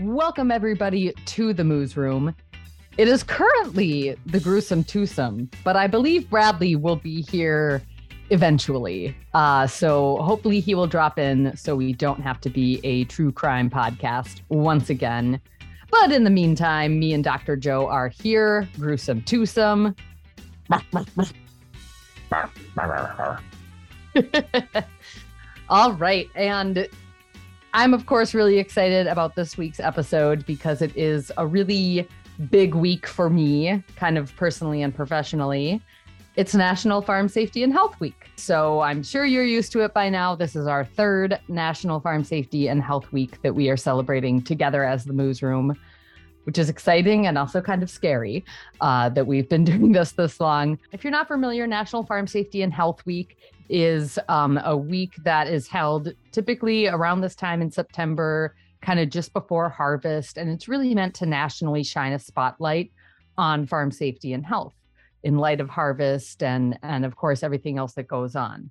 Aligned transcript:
Welcome, 0.00 0.50
everybody, 0.50 1.12
to 1.12 1.52
the 1.52 1.62
Moos 1.62 1.96
Room. 1.96 2.34
It 2.98 3.06
is 3.06 3.22
currently 3.22 4.16
the 4.26 4.40
gruesome 4.40 4.82
twosome, 4.82 5.48
but 5.62 5.76
I 5.76 5.86
believe 5.86 6.28
Bradley 6.28 6.74
will 6.74 6.96
be 6.96 7.22
here 7.22 7.82
eventually. 8.30 9.16
Uh, 9.32 9.68
so 9.68 10.16
hopefully 10.22 10.58
he 10.58 10.74
will 10.74 10.88
drop 10.88 11.20
in 11.20 11.56
so 11.56 11.76
we 11.76 11.92
don't 11.92 12.20
have 12.20 12.40
to 12.40 12.50
be 12.50 12.80
a 12.82 13.04
true 13.04 13.30
crime 13.30 13.70
podcast 13.70 14.40
once 14.48 14.90
again. 14.90 15.40
But 16.00 16.12
in 16.12 16.24
the 16.24 16.30
meantime, 16.30 16.98
me 16.98 17.12
and 17.14 17.24
Dr. 17.24 17.56
Joe 17.56 17.88
are 17.88 18.08
here, 18.08 18.68
gruesome 18.76 19.22
twosome. 19.22 19.96
All 25.68 25.92
right. 25.94 26.28
And 26.34 26.88
I'm, 27.72 27.94
of 27.94 28.06
course, 28.06 28.34
really 28.34 28.58
excited 28.58 29.06
about 29.06 29.36
this 29.36 29.56
week's 29.56 29.80
episode 29.80 30.44
because 30.46 30.82
it 30.82 30.96
is 30.96 31.32
a 31.38 31.46
really 31.46 32.06
big 32.50 32.74
week 32.74 33.06
for 33.06 33.30
me, 33.30 33.82
kind 33.96 34.18
of 34.18 34.34
personally 34.36 34.82
and 34.82 34.94
professionally. 34.94 35.80
It's 36.36 36.54
National 36.54 37.00
Farm 37.00 37.30
Safety 37.30 37.62
and 37.62 37.72
Health 37.72 37.98
Week. 37.98 38.28
So 38.36 38.80
I'm 38.80 39.02
sure 39.02 39.24
you're 39.24 39.42
used 39.42 39.72
to 39.72 39.80
it 39.80 39.94
by 39.94 40.10
now. 40.10 40.34
This 40.34 40.54
is 40.54 40.66
our 40.66 40.84
third 40.84 41.40
National 41.48 41.98
Farm 41.98 42.24
Safety 42.24 42.68
and 42.68 42.82
Health 42.82 43.10
Week 43.10 43.40
that 43.40 43.54
we 43.54 43.70
are 43.70 43.76
celebrating 43.78 44.42
together 44.42 44.84
as 44.84 45.06
the 45.06 45.14
Moos 45.14 45.42
Room, 45.42 45.74
which 46.44 46.58
is 46.58 46.68
exciting 46.68 47.26
and 47.26 47.38
also 47.38 47.62
kind 47.62 47.82
of 47.82 47.88
scary 47.88 48.44
uh, 48.82 49.08
that 49.08 49.26
we've 49.26 49.48
been 49.48 49.64
doing 49.72 49.92
this 49.92 50.12
this 50.12 50.38
long. 50.38 50.78
If 50.92 51.04
you're 51.04 51.10
not 51.10 51.26
familiar, 51.26 51.66
National 51.66 52.04
Farm 52.04 52.26
Safety 52.26 52.60
and 52.60 52.70
Health 52.70 53.06
Week 53.06 53.38
is 53.70 54.18
um, 54.28 54.58
a 54.62 54.76
week 54.76 55.14
that 55.24 55.46
is 55.46 55.66
held 55.66 56.12
typically 56.32 56.86
around 56.86 57.22
this 57.22 57.34
time 57.34 57.62
in 57.62 57.70
September, 57.70 58.54
kind 58.82 59.00
of 59.00 59.08
just 59.08 59.32
before 59.32 59.70
harvest. 59.70 60.36
And 60.36 60.50
it's 60.50 60.68
really 60.68 60.94
meant 60.94 61.14
to 61.14 61.24
nationally 61.24 61.82
shine 61.82 62.12
a 62.12 62.18
spotlight 62.18 62.92
on 63.38 63.66
farm 63.66 63.90
safety 63.90 64.34
and 64.34 64.44
health 64.44 64.75
in 65.26 65.38
light 65.38 65.60
of 65.60 65.68
harvest 65.68 66.40
and 66.40 66.78
and 66.84 67.04
of 67.04 67.16
course 67.16 67.42
everything 67.42 67.78
else 67.78 67.94
that 67.94 68.06
goes 68.06 68.36
on. 68.36 68.70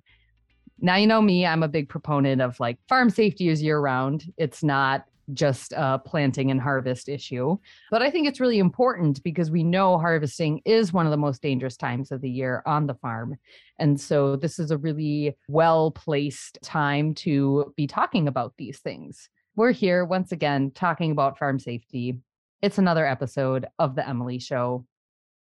Now 0.80 0.96
you 0.96 1.06
know 1.06 1.20
me, 1.20 1.44
I'm 1.44 1.62
a 1.62 1.68
big 1.68 1.88
proponent 1.88 2.40
of 2.40 2.58
like 2.58 2.78
farm 2.88 3.10
safety 3.10 3.48
is 3.48 3.62
year 3.62 3.78
round. 3.78 4.32
It's 4.38 4.64
not 4.64 5.04
just 5.34 5.74
a 5.76 6.00
planting 6.04 6.50
and 6.50 6.60
harvest 6.60 7.10
issue. 7.10 7.58
But 7.90 8.00
I 8.00 8.10
think 8.10 8.26
it's 8.26 8.40
really 8.40 8.58
important 8.58 9.22
because 9.22 9.50
we 9.50 9.64
know 9.64 9.98
harvesting 9.98 10.62
is 10.64 10.94
one 10.94 11.04
of 11.04 11.10
the 11.10 11.18
most 11.18 11.42
dangerous 11.42 11.76
times 11.76 12.10
of 12.10 12.22
the 12.22 12.30
year 12.30 12.62
on 12.64 12.86
the 12.86 12.94
farm. 12.94 13.36
And 13.78 14.00
so 14.00 14.36
this 14.36 14.58
is 14.58 14.70
a 14.70 14.78
really 14.78 15.36
well 15.48 15.90
placed 15.90 16.58
time 16.62 17.12
to 17.16 17.74
be 17.76 17.86
talking 17.86 18.28
about 18.28 18.54
these 18.56 18.78
things. 18.78 19.28
We're 19.56 19.72
here 19.72 20.04
once 20.06 20.32
again 20.32 20.70
talking 20.74 21.10
about 21.10 21.38
farm 21.38 21.58
safety. 21.58 22.18
It's 22.62 22.78
another 22.78 23.04
episode 23.04 23.66
of 23.78 23.94
The 23.94 24.08
Emily 24.08 24.38
Show. 24.38 24.86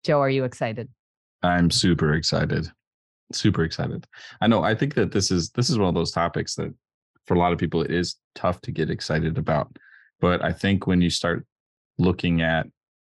Joe, 0.03 0.21
are 0.21 0.29
you 0.29 0.43
excited? 0.43 0.89
I'm 1.43 1.69
super 1.69 2.13
excited. 2.13 2.71
Super 3.31 3.63
excited. 3.63 4.05
I 4.41 4.47
know 4.47 4.63
I 4.63 4.75
think 4.75 4.95
that 4.95 5.11
this 5.11 5.31
is 5.31 5.49
this 5.51 5.69
is 5.69 5.77
one 5.77 5.89
of 5.89 5.95
those 5.95 6.11
topics 6.11 6.55
that 6.55 6.73
for 7.25 7.35
a 7.35 7.39
lot 7.39 7.53
of 7.53 7.59
people 7.59 7.81
it 7.81 7.91
is 7.91 8.15
tough 8.35 8.61
to 8.61 8.71
get 8.71 8.89
excited 8.89 9.37
about 9.37 9.77
but 10.19 10.43
i 10.43 10.51
think 10.51 10.87
when 10.87 11.01
you 11.01 11.09
start 11.09 11.45
looking 11.97 12.41
at 12.41 12.67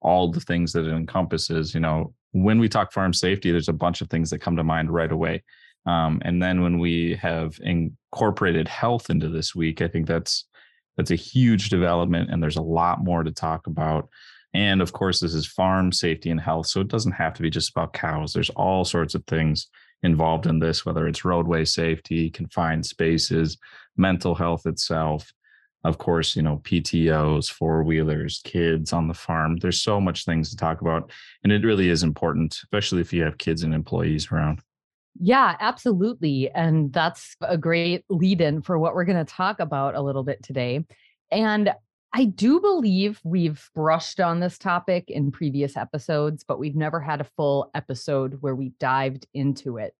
all 0.01 0.31
the 0.31 0.39
things 0.39 0.73
that 0.73 0.85
it 0.85 0.93
encompasses 0.93 1.73
you 1.73 1.79
know 1.79 2.13
when 2.31 2.59
we 2.59 2.69
talk 2.69 2.91
farm 2.91 3.13
safety 3.13 3.51
there's 3.51 3.69
a 3.69 3.73
bunch 3.73 4.01
of 4.01 4.09
things 4.09 4.29
that 4.29 4.39
come 4.39 4.55
to 4.55 4.63
mind 4.63 4.91
right 4.91 5.11
away 5.11 5.43
um, 5.87 6.19
and 6.25 6.41
then 6.41 6.61
when 6.61 6.79
we 6.79 7.15
have 7.21 7.59
incorporated 7.61 8.67
health 8.67 9.09
into 9.09 9.29
this 9.29 9.55
week 9.55 9.81
i 9.81 9.87
think 9.87 10.07
that's 10.07 10.45
that's 10.97 11.11
a 11.11 11.15
huge 11.15 11.69
development 11.69 12.29
and 12.29 12.41
there's 12.41 12.57
a 12.57 12.61
lot 12.61 13.03
more 13.03 13.23
to 13.23 13.31
talk 13.31 13.67
about 13.67 14.09
and 14.55 14.81
of 14.81 14.93
course 14.93 15.19
this 15.19 15.33
is 15.33 15.45
farm 15.45 15.91
safety 15.91 16.31
and 16.31 16.39
health 16.39 16.65
so 16.65 16.79
it 16.79 16.87
doesn't 16.87 17.11
have 17.11 17.33
to 17.33 17.41
be 17.41 17.49
just 17.49 17.69
about 17.71 17.93
cows. 17.93 18.31
There's 18.31 18.49
all 18.51 18.85
sorts 18.85 19.13
of 19.13 19.23
things 19.25 19.67
involved 20.01 20.47
in 20.47 20.59
this 20.59 20.85
whether 20.85 21.07
it's 21.07 21.25
roadway 21.25 21.65
safety 21.65 22.29
confined 22.29 22.85
spaces 22.85 23.57
mental 23.97 24.35
health 24.35 24.65
itself 24.65 25.33
of 25.83 25.97
course 25.97 26.35
you 26.35 26.41
know 26.41 26.61
ptos 26.63 27.51
four 27.51 27.83
wheelers 27.83 28.41
kids 28.45 28.93
on 28.93 29.07
the 29.07 29.13
farm. 29.13 29.57
There's 29.57 29.81
so 29.81 29.99
much 29.99 30.23
things 30.23 30.49
to 30.49 30.55
talk 30.55 30.81
about 30.81 31.11
and 31.43 31.51
it 31.51 31.65
really 31.65 31.89
is 31.89 32.01
important 32.01 32.53
especially 32.55 33.01
if 33.01 33.11
you 33.11 33.23
have 33.23 33.37
kids 33.37 33.61
and 33.61 33.73
employees 33.73 34.31
around. 34.31 34.61
Yeah 35.19 35.57
absolutely 35.59 36.49
and 36.51 36.93
that's 36.93 37.35
a 37.41 37.57
great 37.57 38.05
lead 38.09 38.39
in 38.39 38.61
for 38.61 38.79
what 38.79 38.95
we're 38.95 39.05
going 39.05 39.25
to 39.25 39.33
talk 39.33 39.59
about 39.59 39.95
a 39.95 40.01
little 40.01 40.23
bit 40.23 40.41
today. 40.43 40.85
And 41.31 41.73
I 42.17 42.23
do 42.23 42.61
believe 42.61 43.19
we've 43.25 43.69
brushed 43.75 44.21
on 44.21 44.39
this 44.39 44.57
topic 44.57 45.09
in 45.09 45.33
previous 45.33 45.75
episodes, 45.75 46.45
but 46.47 46.59
we've 46.59 46.77
never 46.77 47.01
had 47.01 47.19
a 47.19 47.25
full 47.35 47.69
episode 47.75 48.37
where 48.39 48.55
we 48.55 48.69
dived 48.79 49.27
into 49.33 49.75
it. 49.75 49.93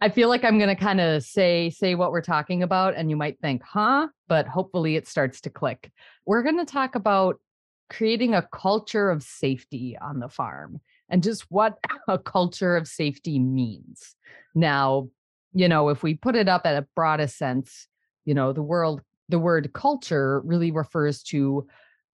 I 0.00 0.08
feel 0.08 0.28
like 0.28 0.42
I'm 0.42 0.58
going 0.58 0.74
to 0.74 0.74
kind 0.74 1.00
of 1.00 1.22
say 1.22 1.70
say 1.70 1.94
what 1.94 2.10
we're 2.10 2.22
talking 2.22 2.64
about 2.64 2.96
and 2.96 3.08
you 3.08 3.14
might 3.14 3.38
think, 3.38 3.62
"Huh?" 3.62 4.08
but 4.26 4.48
hopefully 4.48 4.96
it 4.96 5.06
starts 5.06 5.40
to 5.42 5.50
click. 5.50 5.92
We're 6.26 6.42
going 6.42 6.58
to 6.58 6.64
talk 6.64 6.96
about 6.96 7.38
creating 7.88 8.34
a 8.34 8.48
culture 8.52 9.08
of 9.08 9.22
safety 9.22 9.96
on 9.96 10.18
the 10.18 10.28
farm 10.28 10.80
and 11.08 11.22
just 11.22 11.46
what 11.50 11.78
a 12.08 12.18
culture 12.18 12.76
of 12.76 12.88
safety 12.88 13.38
means. 13.38 14.16
Now, 14.56 15.08
you 15.52 15.68
know, 15.68 15.90
if 15.90 16.02
we 16.02 16.14
put 16.14 16.34
it 16.34 16.48
up 16.48 16.62
at 16.64 16.82
a 16.82 16.88
broadest 16.96 17.38
sense, 17.38 17.86
you 18.24 18.34
know, 18.34 18.52
the 18.52 18.60
world 18.60 19.02
the 19.30 19.38
word 19.38 19.72
culture 19.72 20.40
really 20.44 20.70
refers 20.70 21.22
to 21.24 21.66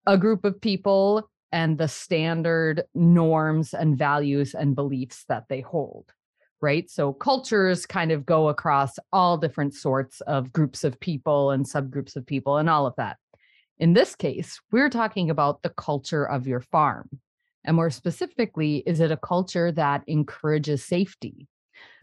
a 0.06 0.18
group 0.18 0.44
of 0.44 0.60
people 0.60 1.28
and 1.52 1.78
the 1.78 1.88
standard 1.88 2.84
norms 2.94 3.72
and 3.74 3.96
values 3.96 4.54
and 4.54 4.74
beliefs 4.74 5.24
that 5.28 5.44
they 5.48 5.60
hold 5.60 6.12
right? 6.60 6.90
So 6.90 7.12
cultures 7.12 7.86
kind 7.86 8.12
of 8.12 8.26
go 8.26 8.48
across 8.48 8.98
all 9.12 9.36
different 9.36 9.74
sorts 9.74 10.20
of 10.22 10.52
groups 10.52 10.84
of 10.84 10.98
people 11.00 11.50
and 11.50 11.64
subgroups 11.66 12.16
of 12.16 12.26
people 12.26 12.56
and 12.56 12.70
all 12.70 12.86
of 12.86 12.94
that. 12.96 13.18
In 13.78 13.92
this 13.92 14.14
case, 14.14 14.58
we're 14.72 14.90
talking 14.90 15.28
about 15.28 15.62
the 15.62 15.70
culture 15.70 16.24
of 16.24 16.46
your 16.46 16.60
farm. 16.60 17.08
And 17.64 17.76
more 17.76 17.90
specifically, 17.90 18.82
is 18.86 19.00
it 19.00 19.10
a 19.10 19.16
culture 19.16 19.70
that 19.72 20.02
encourages 20.06 20.84
safety? 20.84 21.46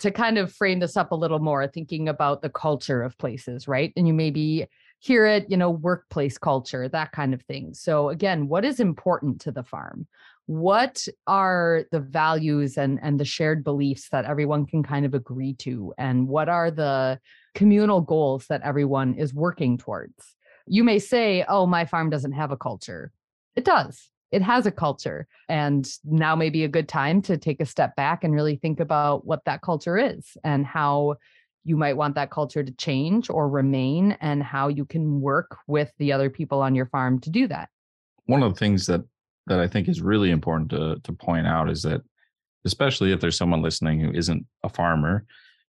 To 0.01 0.11
kind 0.11 0.37
of 0.37 0.53
frame 0.53 0.79
this 0.79 0.97
up 0.97 1.11
a 1.11 1.15
little 1.15 1.39
more, 1.39 1.65
thinking 1.67 2.07
about 2.07 2.41
the 2.43 2.49
culture 2.49 3.01
of 3.01 3.17
places, 3.17 3.67
right? 3.67 3.91
And 3.97 4.05
you 4.07 4.13
maybe 4.13 4.67
hear 5.03 5.25
it, 5.25 5.45
you 5.49 5.57
know, 5.57 5.69
workplace 5.69 6.37
culture, 6.37 6.87
that 6.87 7.11
kind 7.11 7.33
of 7.33 7.41
thing. 7.41 7.73
So, 7.73 8.09
again, 8.09 8.47
what 8.47 8.63
is 8.63 8.79
important 8.79 9.41
to 9.41 9.51
the 9.51 9.63
farm? 9.63 10.07
what 10.45 11.07
are 11.25 11.85
the 11.91 11.99
values 11.99 12.77
and 12.77 12.99
and 13.01 13.19
the 13.19 13.25
shared 13.25 13.63
beliefs 13.63 14.09
that 14.09 14.25
everyone 14.25 14.65
can 14.65 14.83
kind 14.83 15.05
of 15.05 15.13
agree 15.13 15.53
to? 15.53 15.93
And 15.97 16.27
what 16.27 16.49
are 16.49 16.69
the 16.69 17.19
communal 17.55 18.01
goals 18.01 18.47
that 18.47 18.61
everyone 18.63 19.15
is 19.15 19.33
working 19.33 19.77
towards? 19.77 20.35
You 20.65 20.83
may 20.83 20.99
say 20.99 21.45
oh 21.47 21.65
my 21.65 21.85
farm 21.85 22.09
doesn't 22.09 22.33
have 22.33 22.51
a 22.51 22.57
culture. 22.57 23.11
It 23.55 23.63
does. 23.63 24.09
It 24.31 24.41
has 24.41 24.65
a 24.65 24.71
culture. 24.71 25.27
And 25.47 25.87
now 26.03 26.35
may 26.35 26.49
be 26.49 26.63
a 26.63 26.69
good 26.69 26.89
time 26.89 27.21
to 27.23 27.37
take 27.37 27.61
a 27.61 27.65
step 27.65 27.95
back 27.95 28.23
and 28.23 28.33
really 28.33 28.55
think 28.55 28.79
about 28.79 29.25
what 29.25 29.45
that 29.45 29.61
culture 29.61 29.97
is 29.97 30.35
and 30.43 30.65
how 30.65 31.17
you 31.65 31.77
might 31.77 31.95
want 31.97 32.15
that 32.15 32.29
culture 32.29 32.63
to 32.63 32.71
change 32.73 33.29
or 33.29 33.49
remain 33.49 34.17
and 34.21 34.43
how 34.43 34.67
you 34.67 34.85
can 34.85 35.21
work 35.21 35.57
with 35.67 35.91
the 35.97 36.11
other 36.11 36.29
people 36.29 36.61
on 36.61 36.75
your 36.75 36.85
farm 36.87 37.19
to 37.19 37.29
do 37.29 37.47
that 37.47 37.69
one 38.25 38.43
of 38.43 38.53
the 38.53 38.59
things 38.59 38.85
that 38.85 39.01
that 39.47 39.59
I 39.59 39.67
think 39.67 39.89
is 39.89 40.01
really 40.01 40.31
important 40.31 40.69
to 40.71 40.99
to 41.03 41.13
point 41.13 41.47
out 41.47 41.69
is 41.69 41.81
that 41.83 42.01
especially 42.65 43.11
if 43.11 43.19
there's 43.19 43.37
someone 43.37 43.61
listening 43.61 43.99
who 43.99 44.11
isn't 44.11 44.45
a 44.63 44.69
farmer, 44.69 45.25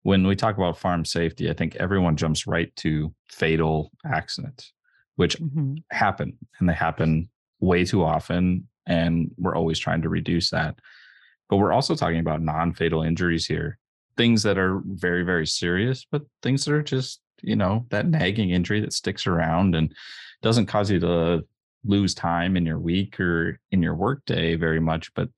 when 0.03 0.27
we 0.27 0.35
talk 0.35 0.57
about 0.57 0.77
farm 0.77 1.05
safety, 1.05 1.49
I 1.49 1.53
think 1.53 1.75
everyone 1.77 2.17
jumps 2.17 2.47
right 2.47 2.75
to 2.77 3.13
fatal 3.29 3.91
accidents, 4.05 4.73
which 5.15 5.37
mm-hmm. 5.37 5.75
happen 5.91 6.37
and 6.59 6.67
they 6.67 6.73
happen 6.73 7.29
way 7.59 7.85
too 7.85 8.03
often. 8.03 8.67
And 8.87 9.31
we're 9.37 9.55
always 9.55 9.79
trying 9.79 10.01
to 10.01 10.09
reduce 10.09 10.49
that. 10.49 10.79
But 11.49 11.57
we're 11.57 11.71
also 11.71 11.95
talking 11.95 12.19
about 12.19 12.41
non 12.41 12.73
fatal 12.73 13.03
injuries 13.03 13.45
here, 13.45 13.77
things 14.17 14.43
that 14.43 14.57
are 14.57 14.81
very, 14.85 15.23
very 15.23 15.47
serious, 15.47 16.05
but 16.09 16.23
things 16.41 16.65
that 16.65 16.73
are 16.73 16.83
just, 16.83 17.21
you 17.41 17.55
know, 17.55 17.85
that 17.89 18.07
nagging 18.07 18.51
injury 18.51 18.81
that 18.81 18.93
sticks 18.93 19.25
around 19.27 19.75
and 19.75 19.93
doesn't 20.41 20.67
cause 20.67 20.89
you 20.89 20.99
to 20.99 21.45
lose 21.83 22.13
time 22.13 22.55
in 22.55 22.65
your 22.65 22.79
week 22.79 23.19
or 23.19 23.59
in 23.71 23.81
your 23.81 23.95
work 23.95 24.23
day 24.25 24.55
very 24.55 24.79
much, 24.79 25.13
but 25.13 25.29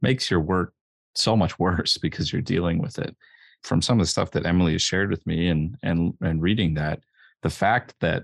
makes 0.00 0.30
your 0.30 0.40
work 0.40 0.72
so 1.14 1.36
much 1.36 1.58
worse 1.58 1.98
because 1.98 2.32
you're 2.32 2.42
dealing 2.42 2.80
with 2.80 2.98
it. 2.98 3.16
From 3.62 3.80
some 3.80 3.98
of 3.98 4.04
the 4.04 4.10
stuff 4.10 4.30
that 4.32 4.44
Emily 4.44 4.72
has 4.72 4.82
shared 4.82 5.10
with 5.10 5.26
me 5.26 5.48
and 5.48 5.76
and 5.82 6.12
and 6.20 6.42
reading 6.42 6.74
that, 6.74 7.00
the 7.42 7.50
fact 7.50 7.94
that 8.00 8.22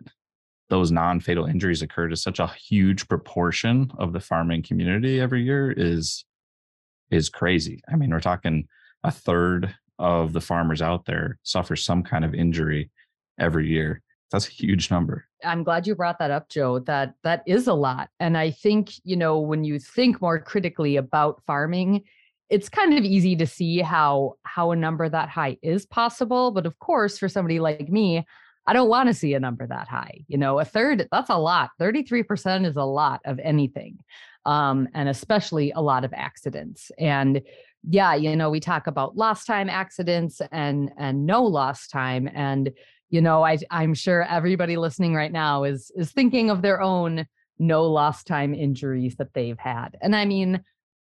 those 0.69 0.93
non-fatal 0.93 1.47
injuries 1.47 1.83
occur 1.83 2.09
to 2.09 2.17
such 2.17 2.39
a 2.39 2.47
huge 2.47 3.09
proportion 3.09 3.91
of 3.99 4.13
the 4.13 4.21
farming 4.21 4.63
community 4.63 5.19
every 5.19 5.43
year 5.43 5.73
is 5.75 6.25
is 7.11 7.29
crazy. 7.29 7.83
I 7.91 7.97
mean, 7.97 8.11
we're 8.11 8.21
talking 8.21 8.69
a 9.05 9.11
third 9.11 9.75
of 9.99 10.33
the 10.33 10.41
farmers 10.41 10.81
out 10.83 11.05
there 11.05 11.39
suffer 11.43 11.77
some 11.77 12.03
kind 12.03 12.25
of 12.25 12.35
injury 12.35 12.91
every 13.39 13.69
year. 13.69 14.03
That's 14.31 14.47
a 14.47 14.53
huge 14.53 14.91
number. 14.91 15.27
I'm 15.45 15.65
glad 15.65 15.87
you 15.87 15.95
brought 15.95 16.19
that 16.21 16.31
up, 16.31 16.49
Joe. 16.49 16.79
That 16.81 17.15
that 17.25 17.43
is 17.47 17.67
a 17.67 17.75
lot. 17.75 18.11
And 18.21 18.37
I 18.39 18.51
think, 18.51 18.93
you 19.05 19.17
know, 19.17 19.41
when 19.41 19.65
you 19.65 19.79
think 19.79 20.21
more 20.21 20.39
critically 20.39 20.97
about 20.97 21.43
farming, 21.47 22.05
it's 22.49 22.69
kind 22.69 22.97
of 22.97 23.05
easy 23.05 23.37
to 23.37 23.47
see 23.47 23.79
how 23.79 24.35
how 24.45 24.71
a 24.71 24.77
number 24.77 25.09
that 25.09 25.29
high 25.29 25.57
is 25.63 25.87
possible, 25.87 26.51
but 26.51 26.67
of 26.67 26.79
course, 26.79 27.19
for 27.19 27.29
somebody 27.29 27.61
like 27.61 27.89
me, 27.89 28.25
I 28.67 28.73
don't 28.73 28.89
want 28.89 29.09
to 29.09 29.15
see 29.15 29.35
a 29.35 29.41
number 29.41 29.67
that 29.67 29.89
high. 29.89 30.25
You 30.29 30.39
know, 30.39 30.59
a 30.59 30.65
third, 30.65 31.09
that's 31.11 31.31
a 31.31 31.39
lot. 31.39 31.71
33% 31.81 32.67
is 32.67 32.77
a 32.77 32.85
lot 32.85 33.21
of 33.25 33.39
anything. 33.41 33.99
Um, 34.47 34.89
and 34.95 35.09
especially 35.09 35.73
a 35.73 35.81
lot 35.81 36.05
of 36.05 36.13
accidents. 36.15 36.91
And 36.99 37.43
yeah, 37.89 38.15
you 38.15 38.37
know, 38.37 38.51
we 38.51 38.61
talk 38.61 38.87
about 38.87 39.17
lost 39.17 39.47
time 39.47 39.71
accidents 39.71 40.41
and 40.53 40.91
and 40.99 41.27
no 41.27 41.43
lost 41.43 41.91
time. 41.91 42.29
And, 42.35 42.71
you 43.09 43.21
know, 43.21 43.43
I 43.45 43.59
I'm 43.71 43.95
sure 43.95 44.23
everybody 44.23 44.77
listening 44.77 45.15
right 45.15 45.33
now 45.33 45.65
is 45.65 45.91
is 45.97 46.13
thinking 46.13 46.51
of 46.51 46.63
their 46.63 46.81
own 46.81 47.27
no 47.59 47.85
lost 47.85 48.27
time 48.27 48.55
injuries 48.55 49.17
that 49.17 49.35
they've 49.35 49.59
had. 49.59 49.97
And 50.01 50.15
I 50.15 50.25
mean, 50.25 50.63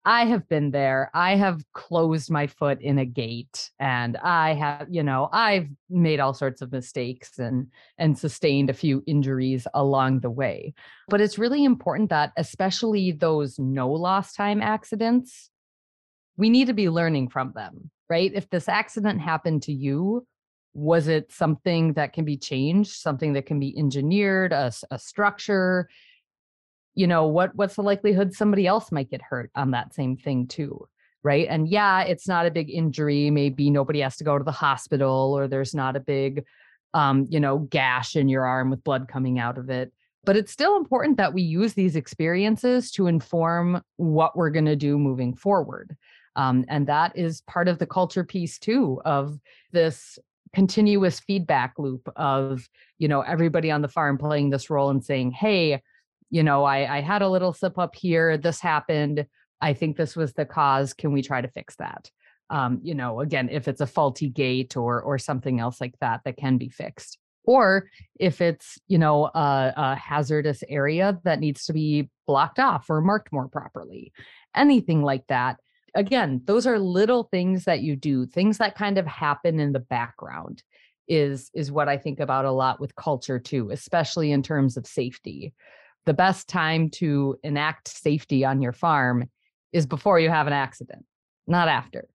I 0.06 0.26
have 0.26 0.46
been 0.48 0.70
there. 0.70 1.10
I 1.14 1.34
have 1.36 1.62
closed 1.72 2.30
my 2.30 2.46
foot 2.46 2.80
in 2.82 2.98
a 2.98 3.06
gate 3.06 3.70
and 3.80 4.18
I 4.18 4.52
have, 4.52 4.86
you 4.90 5.02
know, 5.02 5.30
I've 5.32 5.68
made 5.88 6.20
all 6.20 6.34
sorts 6.34 6.60
of 6.60 6.72
mistakes 6.72 7.38
and 7.38 7.68
and 7.96 8.18
sustained 8.18 8.68
a 8.68 8.74
few 8.74 9.02
injuries 9.06 9.66
along 9.72 10.20
the 10.20 10.30
way. 10.30 10.74
But 11.08 11.22
it's 11.22 11.38
really 11.38 11.64
important 11.64 12.10
that 12.10 12.32
especially 12.36 13.12
those 13.12 13.58
no 13.58 13.90
lost 13.90 14.36
time 14.36 14.60
accidents, 14.60 15.50
we 16.36 16.50
need 16.50 16.66
to 16.66 16.74
be 16.74 16.88
learning 16.88 17.28
from 17.28 17.52
them, 17.54 17.90
right? 18.08 18.30
If 18.34 18.50
this 18.50 18.68
accident 18.68 19.20
happened 19.20 19.62
to 19.64 19.72
you, 19.72 20.26
was 20.72 21.06
it 21.06 21.30
something 21.30 21.92
that 21.92 22.12
can 22.12 22.24
be 22.24 22.36
changed, 22.36 22.92
something 22.92 23.34
that 23.34 23.46
can 23.46 23.60
be 23.60 23.76
engineered, 23.78 24.52
a, 24.52 24.72
a 24.90 24.98
structure? 24.98 25.88
you 26.94 27.06
know 27.06 27.26
what 27.26 27.54
what's 27.54 27.76
the 27.76 27.82
likelihood 27.82 28.32
somebody 28.32 28.66
else 28.66 28.92
might 28.92 29.10
get 29.10 29.22
hurt 29.22 29.50
on 29.54 29.72
that 29.72 29.94
same 29.94 30.16
thing 30.16 30.46
too 30.46 30.86
right 31.22 31.46
and 31.48 31.68
yeah 31.68 32.02
it's 32.02 32.28
not 32.28 32.46
a 32.46 32.50
big 32.50 32.70
injury 32.70 33.30
maybe 33.30 33.70
nobody 33.70 34.00
has 34.00 34.16
to 34.16 34.24
go 34.24 34.38
to 34.38 34.44
the 34.44 34.52
hospital 34.52 35.34
or 35.36 35.48
there's 35.48 35.74
not 35.74 35.96
a 35.96 36.00
big 36.00 36.44
um, 36.94 37.26
you 37.28 37.40
know 37.40 37.58
gash 37.58 38.14
in 38.14 38.28
your 38.28 38.46
arm 38.46 38.70
with 38.70 38.84
blood 38.84 39.08
coming 39.08 39.38
out 39.38 39.58
of 39.58 39.68
it 39.68 39.92
but 40.24 40.36
it's 40.36 40.52
still 40.52 40.76
important 40.76 41.18
that 41.18 41.34
we 41.34 41.42
use 41.42 41.74
these 41.74 41.96
experiences 41.96 42.90
to 42.92 43.08
inform 43.08 43.82
what 43.96 44.36
we're 44.36 44.50
going 44.50 44.64
to 44.64 44.76
do 44.76 44.98
moving 44.98 45.34
forward 45.34 45.96
um, 46.36 46.64
and 46.68 46.86
that 46.86 47.16
is 47.16 47.42
part 47.42 47.68
of 47.68 47.78
the 47.78 47.86
culture 47.86 48.24
piece 48.24 48.58
too 48.58 49.00
of 49.04 49.38
this 49.72 50.18
continuous 50.54 51.18
feedback 51.18 51.74
loop 51.78 52.08
of 52.16 52.68
you 52.98 53.08
know 53.08 53.22
everybody 53.22 53.70
on 53.70 53.82
the 53.82 53.88
farm 53.88 54.16
playing 54.16 54.50
this 54.50 54.70
role 54.70 54.90
and 54.90 55.04
saying 55.04 55.32
hey 55.32 55.80
you 56.34 56.42
know, 56.42 56.64
I, 56.64 56.96
I 56.96 57.00
had 57.00 57.22
a 57.22 57.28
little 57.28 57.52
slip 57.52 57.78
up 57.78 57.94
here. 57.94 58.36
This 58.36 58.60
happened. 58.60 59.24
I 59.60 59.72
think 59.72 59.96
this 59.96 60.16
was 60.16 60.32
the 60.32 60.44
cause. 60.44 60.92
Can 60.92 61.12
we 61.12 61.22
try 61.22 61.40
to 61.40 61.46
fix 61.46 61.76
that? 61.76 62.10
Um, 62.50 62.80
you 62.82 62.94
know, 62.94 63.20
again, 63.20 63.48
if 63.50 63.68
it's 63.68 63.80
a 63.80 63.86
faulty 63.86 64.28
gate 64.28 64.76
or 64.76 65.00
or 65.00 65.16
something 65.16 65.60
else 65.60 65.80
like 65.80 65.94
that 66.00 66.22
that 66.24 66.36
can 66.36 66.58
be 66.58 66.68
fixed, 66.68 67.18
or 67.44 67.88
if 68.18 68.40
it's 68.40 68.80
you 68.88 68.98
know 68.98 69.26
a, 69.26 69.72
a 69.76 69.94
hazardous 69.94 70.64
area 70.68 71.20
that 71.22 71.38
needs 71.38 71.66
to 71.66 71.72
be 71.72 72.10
blocked 72.26 72.58
off 72.58 72.90
or 72.90 73.00
marked 73.00 73.32
more 73.32 73.48
properly, 73.48 74.12
anything 74.56 75.02
like 75.02 75.26
that. 75.28 75.58
Again, 75.94 76.42
those 76.44 76.66
are 76.66 76.78
little 76.78 77.24
things 77.24 77.64
that 77.64 77.80
you 77.80 77.94
do, 77.96 78.26
things 78.26 78.58
that 78.58 78.74
kind 78.74 78.98
of 78.98 79.06
happen 79.06 79.60
in 79.60 79.72
the 79.72 79.80
background 79.80 80.62
is 81.06 81.50
is 81.54 81.70
what 81.70 81.88
I 81.88 81.98
think 81.98 82.18
about 82.18 82.46
a 82.46 82.50
lot 82.50 82.80
with 82.80 82.96
culture 82.96 83.38
too, 83.38 83.70
especially 83.70 84.32
in 84.32 84.42
terms 84.42 84.76
of 84.76 84.86
safety 84.86 85.52
the 86.04 86.14
best 86.14 86.48
time 86.48 86.90
to 86.90 87.36
enact 87.42 87.88
safety 87.88 88.44
on 88.44 88.60
your 88.60 88.72
farm 88.72 89.28
is 89.72 89.86
before 89.86 90.20
you 90.20 90.30
have 90.30 90.46
an 90.46 90.52
accident, 90.52 91.04
not 91.46 91.68
after. 91.68 92.06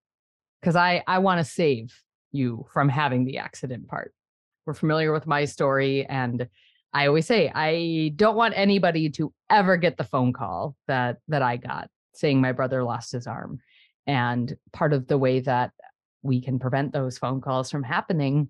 Because 0.62 0.76
I, 0.76 1.04
I 1.08 1.20
want 1.20 1.40
to 1.40 1.52
save 1.52 1.94
you 2.32 2.66
from 2.72 2.90
having 2.90 3.26
the 3.26 3.38
accident 3.38 3.88
part. 3.88 4.14
We're 4.66 4.74
familiar 4.74 5.12
with 5.12 5.26
my 5.26 5.46
story. 5.46 6.06
And 6.06 6.48
I 6.94 7.08
always 7.08 7.26
say, 7.26 7.52
I 7.54 8.14
don't 8.16 8.36
want 8.36 8.54
anybody 8.56 9.10
to 9.12 9.34
ever 9.50 9.78
get 9.78 9.98
the 9.98 10.04
phone 10.04 10.34
call 10.34 10.76
that 10.88 11.18
that 11.28 11.42
I 11.42 11.58
got 11.58 11.90
saying 12.14 12.42
my 12.42 12.52
brother 12.52 12.84
lost 12.84 13.14
his 13.14 13.28
arm. 13.28 13.60
And 14.10 14.58
part 14.74 14.92
of 14.92 15.06
the 15.06 15.20
way 15.20 15.40
that 15.42 15.70
we 16.24 16.42
can 16.42 16.58
prevent 16.58 16.94
those 16.94 17.20
phone 17.20 17.42
calls 17.42 17.70
from 17.70 17.84
happening 17.84 18.50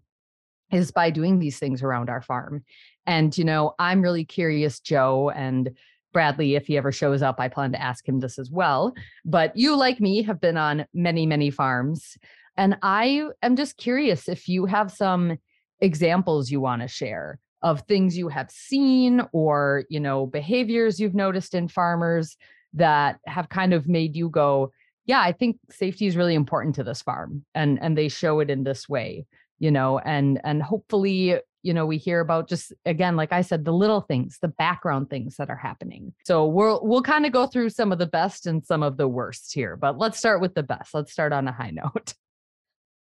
is 0.72 0.90
by 0.90 1.10
doing 1.10 1.38
these 1.38 1.60
things 1.60 1.84
around 1.84 2.10
our 2.10 2.22
farm. 2.22 2.64
And, 3.06 3.38
you 3.38 3.44
know, 3.44 3.74
I'm 3.78 4.02
really 4.02 4.24
curious, 4.24 4.80
Joe 4.80 5.32
and 5.32 5.72
Bradley, 6.14 6.56
if 6.56 6.68
he 6.68 6.78
ever 6.78 6.94
shows 6.94 7.22
up, 7.22 7.42
I 7.42 7.50
plan 7.50 7.74
to 7.74 7.82
ask 7.82 8.08
him 8.08 8.22
this 8.22 8.40
as 8.40 8.50
well. 8.50 8.94
But 9.26 9.58
you, 9.58 9.76
like 9.76 10.00
me, 10.00 10.24
have 10.24 10.40
been 10.40 10.56
on 10.56 10.86
many, 10.94 11.26
many 11.26 11.52
farms. 11.52 12.18
And 12.56 12.78
I 12.82 13.28
am 13.42 13.58
just 13.58 13.76
curious 13.76 14.30
if 14.30 14.48
you 14.48 14.66
have 14.66 14.94
some 14.94 15.40
examples 15.82 16.50
you 16.50 16.62
want 16.62 16.84
to 16.84 16.88
share 16.88 17.38
of 17.64 17.82
things 17.82 18.18
you 18.18 18.30
have 18.30 18.50
seen 18.50 19.24
or, 19.34 19.84
you 19.90 20.00
know, 20.00 20.26
behaviors 20.26 21.02
you've 21.02 21.16
noticed 21.16 21.54
in 21.54 21.68
farmers 21.68 22.38
that 22.72 23.20
have 23.26 23.50
kind 23.50 23.74
of 23.74 23.90
made 23.90 24.16
you 24.16 24.30
go, 24.30 24.72
yeah, 25.10 25.22
I 25.22 25.32
think 25.32 25.58
safety 25.72 26.06
is 26.06 26.16
really 26.16 26.36
important 26.36 26.76
to 26.76 26.84
this 26.84 27.02
farm. 27.02 27.44
And 27.54 27.80
and 27.82 27.98
they 27.98 28.08
show 28.08 28.40
it 28.40 28.50
in 28.50 28.64
this 28.64 28.88
way 28.88 29.26
you 29.60 29.70
know 29.70 30.00
and 30.00 30.40
and 30.44 30.64
hopefully 30.64 31.36
you 31.62 31.74
know 31.74 31.86
we 31.86 31.98
hear 31.98 32.22
about 32.22 32.50
just 32.50 32.74
again 32.86 33.16
like 33.16 33.32
i 33.32 33.42
said 33.42 33.66
the 33.66 33.74
little 33.74 34.02
things 34.02 34.40
the 34.42 34.48
background 34.48 35.10
things 35.10 35.36
that 35.36 35.50
are 35.50 35.56
happening 35.56 36.14
so 36.26 36.46
we'll 36.48 36.80
we'll 36.84 37.02
kind 37.02 37.26
of 37.26 37.32
go 37.32 37.46
through 37.46 37.70
some 37.70 37.92
of 37.92 38.00
the 38.00 38.08
best 38.08 38.48
and 38.48 38.66
some 38.66 38.82
of 38.82 38.98
the 38.98 39.08
worst 39.08 39.54
here 39.54 39.76
but 39.76 39.98
let's 39.98 40.18
start 40.18 40.42
with 40.42 40.56
the 40.56 40.64
best 40.64 40.94
let's 40.94 41.12
start 41.12 41.32
on 41.32 41.48
a 41.48 41.52
high 41.52 41.72
note 41.74 42.14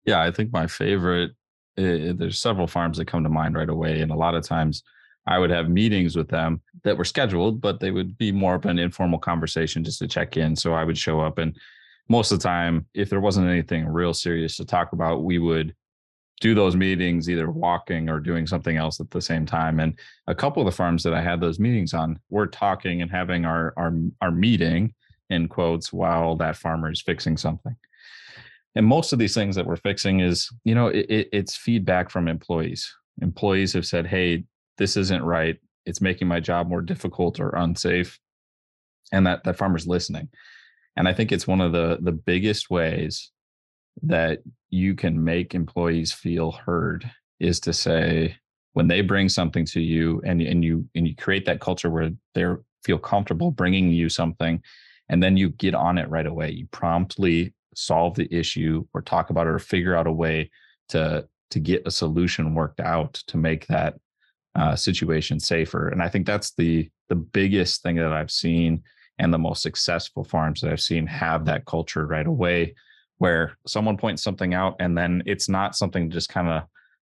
yeah 0.05 0.21
i 0.21 0.29
think 0.29 0.51
my 0.51 0.67
favorite 0.67 1.31
uh, 1.77 2.13
there's 2.15 2.37
several 2.37 2.67
farms 2.67 2.97
that 2.97 3.07
come 3.07 3.23
to 3.23 3.29
mind 3.29 3.55
right 3.55 3.69
away 3.69 4.01
and 4.01 4.11
a 4.11 4.15
lot 4.15 4.35
of 4.35 4.43
times 4.43 4.83
i 5.25 5.39
would 5.39 5.49
have 5.49 5.69
meetings 5.69 6.15
with 6.17 6.27
them 6.27 6.61
that 6.83 6.97
were 6.97 7.05
scheduled 7.05 7.61
but 7.61 7.79
they 7.79 7.91
would 7.91 8.17
be 8.17 8.31
more 8.31 8.55
of 8.55 8.65
an 8.65 8.77
informal 8.77 9.19
conversation 9.19 9.83
just 9.83 9.99
to 9.99 10.07
check 10.07 10.35
in 10.35 10.55
so 10.55 10.73
i 10.73 10.83
would 10.83 10.97
show 10.97 11.21
up 11.21 11.37
and 11.37 11.57
most 12.11 12.31
of 12.31 12.39
the 12.39 12.43
time 12.43 12.85
if 12.93 13.09
there 13.09 13.21
wasn't 13.21 13.47
anything 13.47 13.87
real 13.87 14.13
serious 14.13 14.57
to 14.57 14.65
talk 14.65 14.91
about 14.91 15.23
we 15.23 15.39
would 15.39 15.73
do 16.41 16.53
those 16.53 16.75
meetings 16.75 17.29
either 17.29 17.49
walking 17.49 18.09
or 18.09 18.19
doing 18.19 18.45
something 18.45 18.75
else 18.75 18.99
at 18.99 19.09
the 19.11 19.21
same 19.21 19.45
time. 19.45 19.79
And 19.79 19.97
a 20.27 20.35
couple 20.35 20.61
of 20.61 20.65
the 20.65 20.75
farms 20.75 21.03
that 21.03 21.13
i 21.13 21.21
had 21.21 21.39
those 21.39 21.59
meetings 21.59 21.93
on 21.93 22.19
we're 22.29 22.47
talking 22.47 23.01
and 23.01 23.09
having 23.09 23.45
our 23.45 23.73
our, 23.77 23.93
our 24.21 24.31
meeting 24.31 24.93
in 25.29 25.47
quotes 25.47 25.93
while 25.93 26.35
that 26.35 26.57
farmer 26.57 26.91
is 26.91 27.01
fixing 27.01 27.37
something. 27.37 27.75
And 28.75 28.85
most 28.85 29.13
of 29.13 29.19
these 29.19 29.33
things 29.33 29.55
that 29.55 29.65
we're 29.65 29.77
fixing 29.77 30.19
is 30.19 30.49
you 30.65 30.75
know 30.75 30.87
it, 30.87 31.29
it's 31.31 31.55
feedback 31.55 32.09
from 32.09 32.27
employees. 32.27 32.93
Employees 33.21 33.71
have 33.71 33.85
said 33.85 34.05
hey 34.05 34.43
this 34.77 34.97
isn't 34.97 35.23
right. 35.23 35.57
It's 35.85 36.01
making 36.01 36.27
my 36.27 36.41
job 36.41 36.67
more 36.67 36.81
difficult 36.81 37.39
or 37.39 37.55
unsafe. 37.55 38.19
And 39.13 39.25
that 39.27 39.45
that 39.45 39.57
farmer's 39.57 39.87
listening 39.87 40.27
and 40.95 41.07
i 41.07 41.13
think 41.13 41.31
it's 41.31 41.47
one 41.47 41.61
of 41.61 41.71
the 41.71 41.97
the 42.01 42.11
biggest 42.11 42.69
ways 42.69 43.31
that 44.03 44.39
you 44.69 44.95
can 44.95 45.23
make 45.23 45.53
employees 45.53 46.13
feel 46.13 46.51
heard 46.51 47.09
is 47.39 47.59
to 47.59 47.73
say 47.73 48.35
when 48.73 48.87
they 48.87 49.01
bring 49.01 49.27
something 49.27 49.65
to 49.65 49.81
you 49.81 50.21
and 50.25 50.41
and 50.41 50.63
you 50.63 50.87
and 50.95 51.07
you 51.07 51.15
create 51.15 51.45
that 51.45 51.59
culture 51.59 51.89
where 51.89 52.11
they 52.33 52.45
feel 52.83 52.97
comfortable 52.97 53.51
bringing 53.51 53.89
you 53.89 54.09
something 54.09 54.61
and 55.11 55.21
then 55.21 55.35
you 55.35 55.49
get 55.49 55.75
on 55.75 55.97
it 55.97 56.09
right 56.09 56.25
away. 56.25 56.51
You 56.51 56.67
promptly 56.71 57.53
solve 57.75 58.15
the 58.15 58.33
issue 58.33 58.85
or 58.93 59.01
talk 59.01 59.29
about 59.29 59.45
it 59.45 59.51
or 59.51 59.59
figure 59.59 59.95
out 59.95 60.07
a 60.07 60.11
way 60.11 60.49
to 60.89 61.27
to 61.51 61.59
get 61.59 61.85
a 61.85 61.91
solution 61.91 62.55
worked 62.55 62.79
out 62.79 63.13
to 63.27 63.37
make 63.37 63.67
that 63.67 63.95
uh, 64.55 64.75
situation 64.75 65.39
safer. 65.39 65.89
And 65.89 66.01
i 66.01 66.09
think 66.09 66.25
that's 66.25 66.53
the 66.55 66.89
the 67.09 67.15
biggest 67.15 67.83
thing 67.83 67.97
that 67.97 68.13
i've 68.13 68.31
seen 68.31 68.83
and 69.21 69.33
the 69.33 69.37
most 69.37 69.61
successful 69.61 70.23
farms 70.23 70.59
that 70.59 70.71
i've 70.71 70.81
seen 70.81 71.07
have 71.07 71.45
that 71.45 71.65
culture 71.65 72.05
right 72.05 72.27
away 72.27 72.75
where 73.19 73.55
someone 73.67 73.97
points 73.97 74.23
something 74.23 74.53
out 74.53 74.75
and 74.79 74.97
then 74.97 75.23
it's 75.25 75.47
not 75.47 75.75
something 75.75 76.09
just 76.09 76.27
kind 76.27 76.49
of 76.49 76.63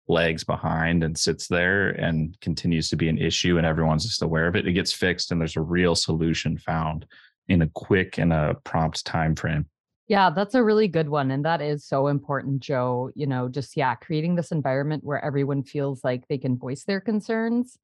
lags 0.07 0.43
behind 0.43 1.03
and 1.03 1.17
sits 1.17 1.47
there 1.47 1.89
and 1.89 2.39
continues 2.39 2.89
to 2.89 2.95
be 2.95 3.09
an 3.09 3.17
issue 3.17 3.57
and 3.57 3.65
everyone's 3.65 4.05
just 4.05 4.21
aware 4.21 4.47
of 4.47 4.55
it. 4.55 4.67
It 4.67 4.73
gets 4.73 4.93
fixed 4.93 5.31
and 5.31 5.41
there's 5.41 5.55
a 5.55 5.61
real 5.61 5.95
solution 5.95 6.57
found 6.57 7.07
in 7.47 7.63
a 7.63 7.69
quick 7.69 8.17
and 8.17 8.31
a 8.31 8.55
prompt 8.63 9.05
time 9.05 9.35
frame 9.35 9.67
yeah 10.07 10.29
that's 10.29 10.55
a 10.55 10.63
really 10.63 10.87
good 10.87 11.09
one 11.09 11.31
and 11.31 11.45
that 11.45 11.61
is 11.61 11.85
so 11.85 12.07
important 12.07 12.59
joe 12.59 13.11
you 13.15 13.27
know 13.27 13.47
just 13.47 13.77
yeah 13.77 13.95
creating 13.95 14.35
this 14.35 14.51
environment 14.51 15.03
where 15.03 15.23
everyone 15.23 15.63
feels 15.63 16.03
like 16.03 16.27
they 16.27 16.37
can 16.37 16.57
voice 16.57 16.83
their 16.85 16.99
concerns 16.99 17.77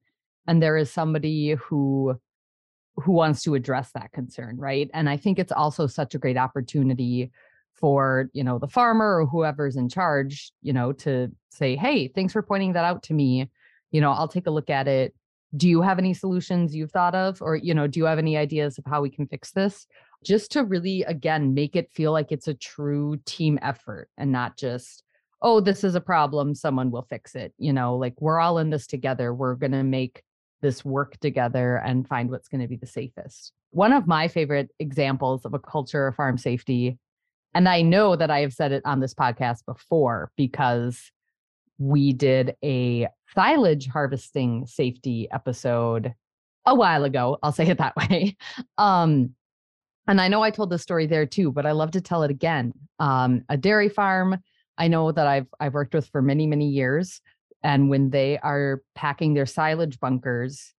and 0.48 0.60
there 0.62 0.76
is 0.76 0.90
somebody 0.90 1.54
who 1.54 2.18
who 2.96 3.12
wants 3.12 3.42
to 3.42 3.54
address 3.54 3.90
that 3.92 4.12
concern, 4.12 4.56
right? 4.58 4.90
And 4.92 5.08
I 5.08 5.16
think 5.16 5.38
it's 5.38 5.52
also 5.52 5.86
such 5.86 6.14
a 6.14 6.18
great 6.18 6.36
opportunity 6.36 7.30
for, 7.72 8.28
you 8.32 8.44
know, 8.44 8.58
the 8.58 8.68
farmer 8.68 9.20
or 9.20 9.26
whoever's 9.26 9.76
in 9.76 9.88
charge, 9.88 10.52
you 10.62 10.72
know, 10.72 10.92
to 10.92 11.30
say, 11.50 11.74
"Hey, 11.74 12.08
thanks 12.08 12.32
for 12.32 12.42
pointing 12.42 12.74
that 12.74 12.84
out 12.84 13.02
to 13.04 13.14
me. 13.14 13.50
You 13.90 14.00
know, 14.00 14.12
I'll 14.12 14.28
take 14.28 14.46
a 14.46 14.50
look 14.50 14.70
at 14.70 14.88
it. 14.88 15.14
Do 15.56 15.68
you 15.68 15.82
have 15.82 15.98
any 15.98 16.14
solutions 16.14 16.74
you've 16.74 16.92
thought 16.92 17.14
of 17.14 17.42
or, 17.42 17.56
you 17.56 17.74
know, 17.74 17.86
do 17.86 17.98
you 18.00 18.06
have 18.06 18.18
any 18.18 18.36
ideas 18.36 18.78
of 18.78 18.84
how 18.86 19.02
we 19.02 19.10
can 19.10 19.26
fix 19.26 19.52
this?" 19.52 19.86
Just 20.24 20.52
to 20.52 20.64
really 20.64 21.02
again 21.04 21.54
make 21.54 21.74
it 21.74 21.90
feel 21.90 22.12
like 22.12 22.30
it's 22.30 22.48
a 22.48 22.54
true 22.54 23.18
team 23.24 23.58
effort 23.62 24.08
and 24.16 24.30
not 24.30 24.56
just 24.56 25.02
oh, 25.42 25.60
this 25.60 25.82
is 25.84 25.94
a 25.94 26.00
problem, 26.00 26.54
someone 26.54 26.90
will 26.90 27.02
fix 27.02 27.34
it. 27.34 27.52
You 27.58 27.72
know, 27.72 27.96
like 27.96 28.14
we're 28.20 28.38
all 28.38 28.58
in 28.58 28.70
this 28.70 28.86
together. 28.86 29.34
We're 29.34 29.56
going 29.56 29.72
to 29.72 29.82
make 29.82 30.22
this 30.62 30.84
work 30.84 31.18
together 31.20 31.76
and 31.76 32.08
find 32.08 32.30
what's 32.30 32.48
going 32.48 32.60
to 32.60 32.68
be 32.68 32.76
the 32.76 32.86
safest. 32.86 33.52
One 33.70 33.92
of 33.92 34.06
my 34.06 34.28
favorite 34.28 34.70
examples 34.78 35.44
of 35.44 35.54
a 35.54 35.58
culture 35.58 36.06
of 36.06 36.14
farm 36.14 36.38
safety, 36.38 36.98
and 37.54 37.68
I 37.68 37.82
know 37.82 38.16
that 38.16 38.30
I 38.30 38.40
have 38.40 38.52
said 38.52 38.72
it 38.72 38.82
on 38.84 39.00
this 39.00 39.14
podcast 39.14 39.64
before 39.66 40.30
because 40.36 41.10
we 41.78 42.12
did 42.12 42.56
a 42.64 43.08
silage 43.34 43.88
harvesting 43.88 44.66
safety 44.66 45.28
episode 45.30 46.14
a 46.64 46.74
while 46.74 47.04
ago. 47.04 47.38
I'll 47.42 47.52
say 47.52 47.66
it 47.66 47.78
that 47.78 47.96
way. 48.10 48.36
Um, 48.78 49.34
and 50.08 50.20
I 50.20 50.28
know 50.28 50.42
I 50.42 50.50
told 50.50 50.70
this 50.70 50.82
story 50.82 51.06
there 51.06 51.26
too, 51.26 51.52
but 51.52 51.66
I 51.66 51.72
love 51.72 51.92
to 51.92 52.00
tell 52.00 52.22
it 52.22 52.30
again. 52.30 52.72
Um, 52.98 53.42
a 53.48 53.56
dairy 53.56 53.88
farm 53.88 54.38
I 54.78 54.88
know 54.88 55.12
that 55.12 55.26
I've 55.26 55.46
I've 55.60 55.74
worked 55.74 55.94
with 55.94 56.08
for 56.08 56.22
many 56.22 56.46
many 56.46 56.68
years 56.68 57.20
and 57.62 57.88
when 57.88 58.10
they 58.10 58.38
are 58.38 58.82
packing 58.94 59.34
their 59.34 59.46
silage 59.46 60.00
bunkers, 60.00 60.72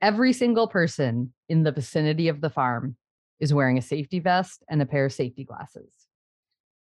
every 0.00 0.32
single 0.32 0.68
person 0.68 1.32
in 1.48 1.62
the 1.62 1.72
vicinity 1.72 2.28
of 2.28 2.40
the 2.40 2.50
farm 2.50 2.96
is 3.40 3.52
wearing 3.52 3.78
a 3.78 3.82
safety 3.82 4.20
vest 4.20 4.62
and 4.68 4.80
a 4.80 4.86
pair 4.86 5.06
of 5.06 5.12
safety 5.12 5.44
glasses. 5.44 5.90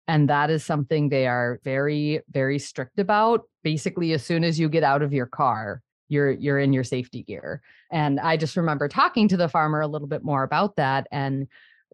And 0.07 0.29
that 0.29 0.49
is 0.49 0.63
something 0.63 1.09
they 1.09 1.27
are 1.27 1.59
very, 1.63 2.21
very 2.29 2.59
strict 2.59 2.99
about. 2.99 3.41
Basically, 3.63 4.13
as 4.13 4.23
soon 4.23 4.43
as 4.43 4.59
you 4.59 4.69
get 4.69 4.83
out 4.83 5.01
of 5.01 5.13
your 5.13 5.25
car, 5.25 5.81
you're 6.07 6.31
you're 6.31 6.59
in 6.59 6.73
your 6.73 6.83
safety 6.83 7.23
gear. 7.23 7.61
And 7.91 8.19
I 8.19 8.37
just 8.37 8.55
remember 8.55 8.87
talking 8.87 9.27
to 9.29 9.37
the 9.37 9.49
farmer 9.49 9.81
a 9.81 9.87
little 9.87 10.07
bit 10.07 10.23
more 10.23 10.43
about 10.43 10.75
that. 10.75 11.07
And 11.11 11.47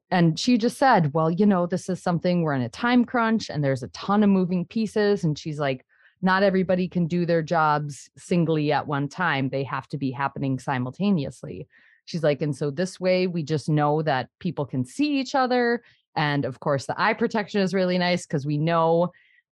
and 0.09 0.37
she 0.37 0.57
just 0.57 0.77
said, 0.77 1.13
Well, 1.13 1.31
you 1.31 1.45
know, 1.45 1.65
this 1.65 1.87
is 1.87 2.03
something 2.03 2.41
we're 2.41 2.53
in 2.53 2.61
a 2.61 2.69
time 2.69 3.05
crunch 3.05 3.49
and 3.49 3.63
there's 3.63 3.83
a 3.83 3.87
ton 3.89 4.23
of 4.23 4.29
moving 4.29 4.65
pieces. 4.65 5.23
And 5.23 5.39
she's 5.39 5.59
like, 5.59 5.85
not 6.21 6.43
everybody 6.43 6.87
can 6.87 7.07
do 7.07 7.25
their 7.25 7.41
jobs 7.41 8.09
singly 8.17 8.71
at 8.71 8.87
one 8.87 9.07
time. 9.07 9.49
They 9.49 9.63
have 9.63 9.87
to 9.89 9.97
be 9.97 10.11
happening 10.11 10.59
simultaneously. 10.59 11.67
She's 12.05 12.23
like, 12.23 12.41
and 12.41 12.55
so 12.55 12.71
this 12.71 12.99
way 12.99 13.27
we 13.27 13.43
just 13.43 13.69
know 13.69 14.01
that 14.03 14.29
people 14.39 14.65
can 14.65 14.85
see 14.85 15.19
each 15.19 15.35
other. 15.35 15.81
And 16.15 16.45
of 16.45 16.59
course, 16.59 16.85
the 16.85 16.99
eye 17.01 17.13
protection 17.13 17.61
is 17.61 17.73
really 17.73 17.97
nice 17.97 18.25
because 18.25 18.45
we 18.45 18.57
know 18.57 19.11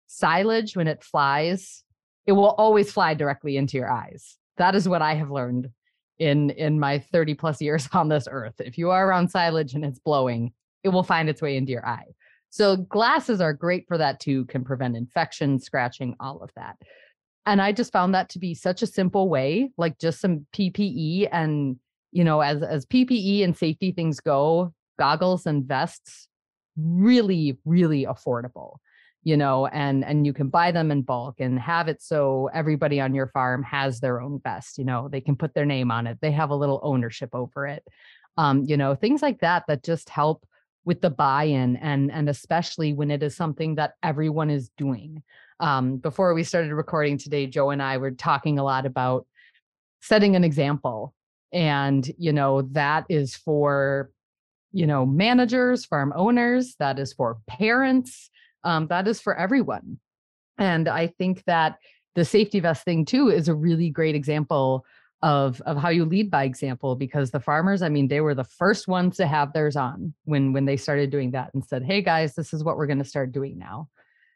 silage, 0.07 0.75
when 0.75 0.87
it 0.87 1.03
flies, 1.03 1.83
it 2.25 2.33
will 2.33 2.51
always 2.51 2.91
fly 2.91 3.13
directly 3.13 3.57
into 3.57 3.77
your 3.77 3.91
eyes. 3.91 4.37
That 4.57 4.75
is 4.75 4.87
what 4.87 5.01
I 5.01 5.15
have 5.15 5.31
learned 5.31 5.69
in 6.19 6.51
in 6.51 6.79
my 6.79 6.99
30 6.99 7.33
plus 7.33 7.61
years 7.61 7.87
on 7.93 8.09
this 8.09 8.27
earth. 8.29 8.55
If 8.59 8.77
you 8.77 8.91
are 8.91 9.07
around 9.07 9.29
silage 9.29 9.73
and 9.73 9.83
it's 9.83 9.99
blowing, 9.99 10.53
it 10.83 10.89
will 10.89 11.03
find 11.03 11.29
its 11.29 11.41
way 11.41 11.57
into 11.57 11.71
your 11.71 11.85
eye. 11.85 12.13
So 12.53 12.77
glasses 12.77 13.41
are 13.41 13.51
great 13.51 13.87
for 13.87 13.97
that 13.97 14.19
too, 14.19 14.45
can 14.45 14.63
prevent 14.63 14.95
infection, 14.95 15.59
scratching, 15.59 16.15
all 16.19 16.43
of 16.43 16.51
that. 16.55 16.77
And 17.47 17.59
I 17.59 17.71
just 17.71 17.91
found 17.91 18.13
that 18.13 18.29
to 18.29 18.39
be 18.39 18.53
such 18.53 18.83
a 18.83 18.87
simple 18.87 19.27
way, 19.27 19.71
like 19.75 19.97
just 19.97 20.21
some 20.21 20.45
PPE 20.55 21.29
and 21.31 21.77
you 22.11 22.23
know, 22.23 22.41
as 22.41 22.61
as 22.61 22.85
PPE 22.85 23.43
and 23.43 23.57
safety 23.57 23.91
things 23.91 24.19
go, 24.19 24.71
goggles 24.99 25.47
and 25.47 25.65
vests 25.65 26.27
really 26.77 27.57
really 27.65 28.05
affordable 28.05 28.77
you 29.23 29.37
know 29.37 29.67
and 29.67 30.03
and 30.03 30.25
you 30.25 30.33
can 30.33 30.49
buy 30.49 30.71
them 30.71 30.89
in 30.89 31.03
bulk 31.03 31.35
and 31.39 31.59
have 31.59 31.87
it 31.87 32.01
so 32.01 32.49
everybody 32.53 32.99
on 32.99 33.13
your 33.13 33.27
farm 33.27 33.61
has 33.61 33.99
their 33.99 34.19
own 34.19 34.39
vest 34.43 34.79
you 34.79 34.83
know 34.83 35.07
they 35.07 35.21
can 35.21 35.35
put 35.35 35.53
their 35.53 35.67
name 35.67 35.91
on 35.91 36.07
it 36.07 36.17
they 36.19 36.31
have 36.31 36.49
a 36.49 36.55
little 36.55 36.79
ownership 36.81 37.29
over 37.33 37.67
it 37.67 37.83
um 38.37 38.63
you 38.65 38.75
know 38.75 38.95
things 38.95 39.21
like 39.21 39.39
that 39.39 39.63
that 39.67 39.83
just 39.83 40.09
help 40.09 40.47
with 40.85 41.01
the 41.01 41.09
buy-in 41.09 41.77
and 41.77 42.11
and 42.11 42.29
especially 42.29 42.93
when 42.93 43.09
it 43.11 43.23
is 43.23 43.35
something 43.35 43.75
that 43.75 43.93
everyone 44.03 44.49
is 44.49 44.69
doing. 44.77 45.23
Um, 45.59 45.97
before 45.97 46.33
we 46.33 46.43
started 46.43 46.73
recording 46.73 47.17
today 47.17 47.45
joe 47.45 47.69
and 47.69 47.81
i 47.81 47.97
were 47.97 48.11
talking 48.11 48.59
a 48.59 48.63
lot 48.63 48.85
about 48.85 49.25
setting 50.03 50.35
an 50.35 50.43
example. 50.43 51.13
And 51.53 52.09
you 52.17 52.33
know 52.33 52.63
that 52.73 53.05
is 53.09 53.35
for 53.35 54.11
you 54.71 54.87
know 54.87 55.05
managers 55.05 55.85
farm 55.85 56.11
owners 56.15 56.75
that 56.79 56.99
is 56.99 57.13
for 57.13 57.37
parents 57.47 58.29
um, 58.63 58.87
that 58.87 59.07
is 59.07 59.21
for 59.21 59.35
everyone. 59.35 59.99
And 60.57 60.87
i 60.87 61.07
think 61.07 61.43
that 61.45 61.77
the 62.15 62.25
safety 62.25 62.59
vest 62.59 62.83
thing 62.83 63.05
too 63.05 63.29
is 63.29 63.47
a 63.47 63.55
really 63.55 63.89
great 63.89 64.15
example 64.15 64.85
of 65.23 65.59
of 65.61 65.77
how 65.77 65.89
you 65.89 66.05
lead 66.05 66.29
by 66.29 66.43
example 66.43 66.95
because 66.95 67.31
the 67.31 67.39
farmers 67.39 67.81
i 67.81 67.89
mean 67.89 68.07
they 68.07 68.21
were 68.21 68.35
the 68.35 68.43
first 68.43 68.87
ones 68.87 69.15
to 69.17 69.25
have 69.25 69.53
theirs 69.53 69.75
on 69.75 70.13
when 70.25 70.53
when 70.53 70.65
they 70.65 70.77
started 70.77 71.09
doing 71.09 71.31
that 71.31 71.49
and 71.53 71.65
said 71.65 71.83
hey 71.83 72.01
guys 72.01 72.35
this 72.35 72.53
is 72.53 72.63
what 72.63 72.77
we're 72.77 72.85
going 72.85 72.99
to 72.99 73.05
start 73.05 73.31
doing 73.31 73.57
now. 73.57 73.89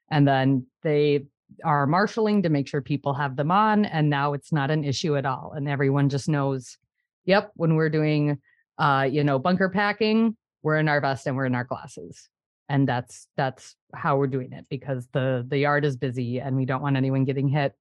And 0.10 0.26
then 0.26 0.66
they 0.84 1.26
are 1.66 1.86
marshaling 1.86 2.42
to 2.44 2.50
make 2.50 2.68
sure 2.68 2.82
people 2.82 3.14
have 3.14 3.36
them 3.36 3.52
on 3.52 3.84
and 3.86 4.10
now 4.10 4.34
it's 4.34 4.54
not 4.54 4.72
an 4.72 4.84
issue 4.84 5.18
at 5.18 5.26
all 5.26 5.54
and 5.56 5.68
everyone 5.68 6.08
just 6.10 6.30
knows 6.30 6.78
yep 7.26 7.52
when 7.56 7.76
we're 7.76 7.90
doing 7.90 8.38
uh 8.78 9.08
you 9.10 9.24
know 9.24 9.38
bunker 9.38 9.70
packing 9.70 10.36
we're 10.64 10.78
in 10.78 10.90
our 10.90 11.00
vest 11.00 11.28
and 11.28 11.36
we're 11.36 11.46
in 11.46 11.56
our 11.56 11.64
glasses. 11.64 12.30
And 12.70 12.88
that's 12.88 13.28
that's 13.38 13.76
how 13.96 14.18
we're 14.18 14.28
doing 14.28 14.52
it 14.52 14.66
because 14.70 15.08
the 15.14 15.46
the 15.48 15.58
yard 15.58 15.86
is 15.86 15.96
busy 15.96 16.40
and 16.40 16.58
we 16.58 16.66
don't 16.66 16.82
want 16.82 16.98
anyone 16.98 17.24
getting 17.24 17.48
hit 17.48 17.74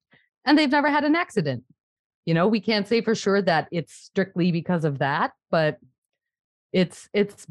and 0.44 0.56
they've 0.56 0.70
never 0.70 0.88
had 0.88 1.02
an 1.02 1.16
accident 1.16 1.64
you 2.26 2.34
know 2.34 2.46
we 2.46 2.60
can't 2.60 2.86
say 2.86 3.00
for 3.00 3.14
sure 3.14 3.40
that 3.40 3.68
it's 3.72 3.94
strictly 3.94 4.52
because 4.52 4.84
of 4.84 4.98
that 4.98 5.32
but 5.50 5.78
it's 6.72 7.08
it's 7.14 7.46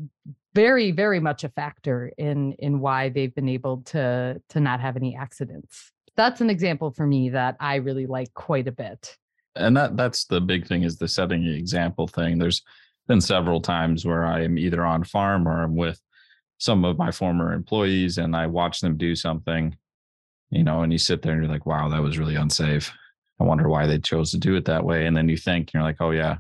very 0.54 0.92
very 0.92 1.20
much 1.20 1.44
a 1.44 1.50
factor 1.50 2.12
in 2.18 2.54
in 2.54 2.80
why 2.80 3.10
they've 3.10 3.34
been 3.34 3.50
able 3.50 3.82
to 3.82 4.40
to 4.50 4.60
not 4.60 4.80
have 4.80 4.96
any 4.96 5.16
accidents. 5.16 5.92
That's 6.16 6.40
an 6.40 6.50
example 6.50 6.92
for 6.92 7.06
me 7.06 7.30
that 7.30 7.58
i 7.60 7.76
really 7.76 8.06
like 8.06 8.34
quite 8.34 8.68
a 8.68 8.72
bit. 8.72 9.18
And 9.56 9.76
that 9.76 9.98
that's 9.98 10.26
the 10.26 10.40
big 10.40 10.68
thing 10.68 10.84
is 10.84 10.98
the 10.98 11.08
setting 11.08 11.46
example 11.46 12.08
thing. 12.08 12.38
There's 12.38 12.62
been 13.08 13.22
several 13.22 13.62
times 13.62 14.06
where 14.06 14.26
i 14.26 14.42
am 14.42 14.58
either 14.58 14.84
on 14.84 15.04
farm 15.04 15.48
or 15.48 15.62
i'm 15.62 15.76
with 15.76 16.02
some 16.58 16.84
of 16.86 16.98
my 16.98 17.12
former 17.12 17.54
employees 17.54 18.18
and 18.18 18.36
i 18.36 18.48
watch 18.48 18.80
them 18.82 18.98
do 18.98 19.16
something 19.16 19.78
you 20.50 20.64
know 20.64 20.82
and 20.82 20.92
you 20.92 20.98
sit 20.98 21.22
there 21.22 21.34
and 21.34 21.44
you're 21.44 21.52
like 21.52 21.66
wow 21.66 21.88
that 21.88 22.02
was 22.02 22.18
really 22.18 22.36
unsafe 22.36 22.92
I 23.40 23.44
wonder 23.44 23.68
why 23.68 23.86
they 23.86 24.00
chose 24.00 24.32
to 24.32 24.38
do 24.38 24.56
it 24.56 24.66
that 24.66 24.86
way. 24.86 25.06
And 25.06 25.16
then 25.16 25.30
you 25.30 25.38
think 25.38 25.74
you're 25.74 25.84
like, 25.84 25.98
oh 26.00 26.12
yeah, 26.12 26.38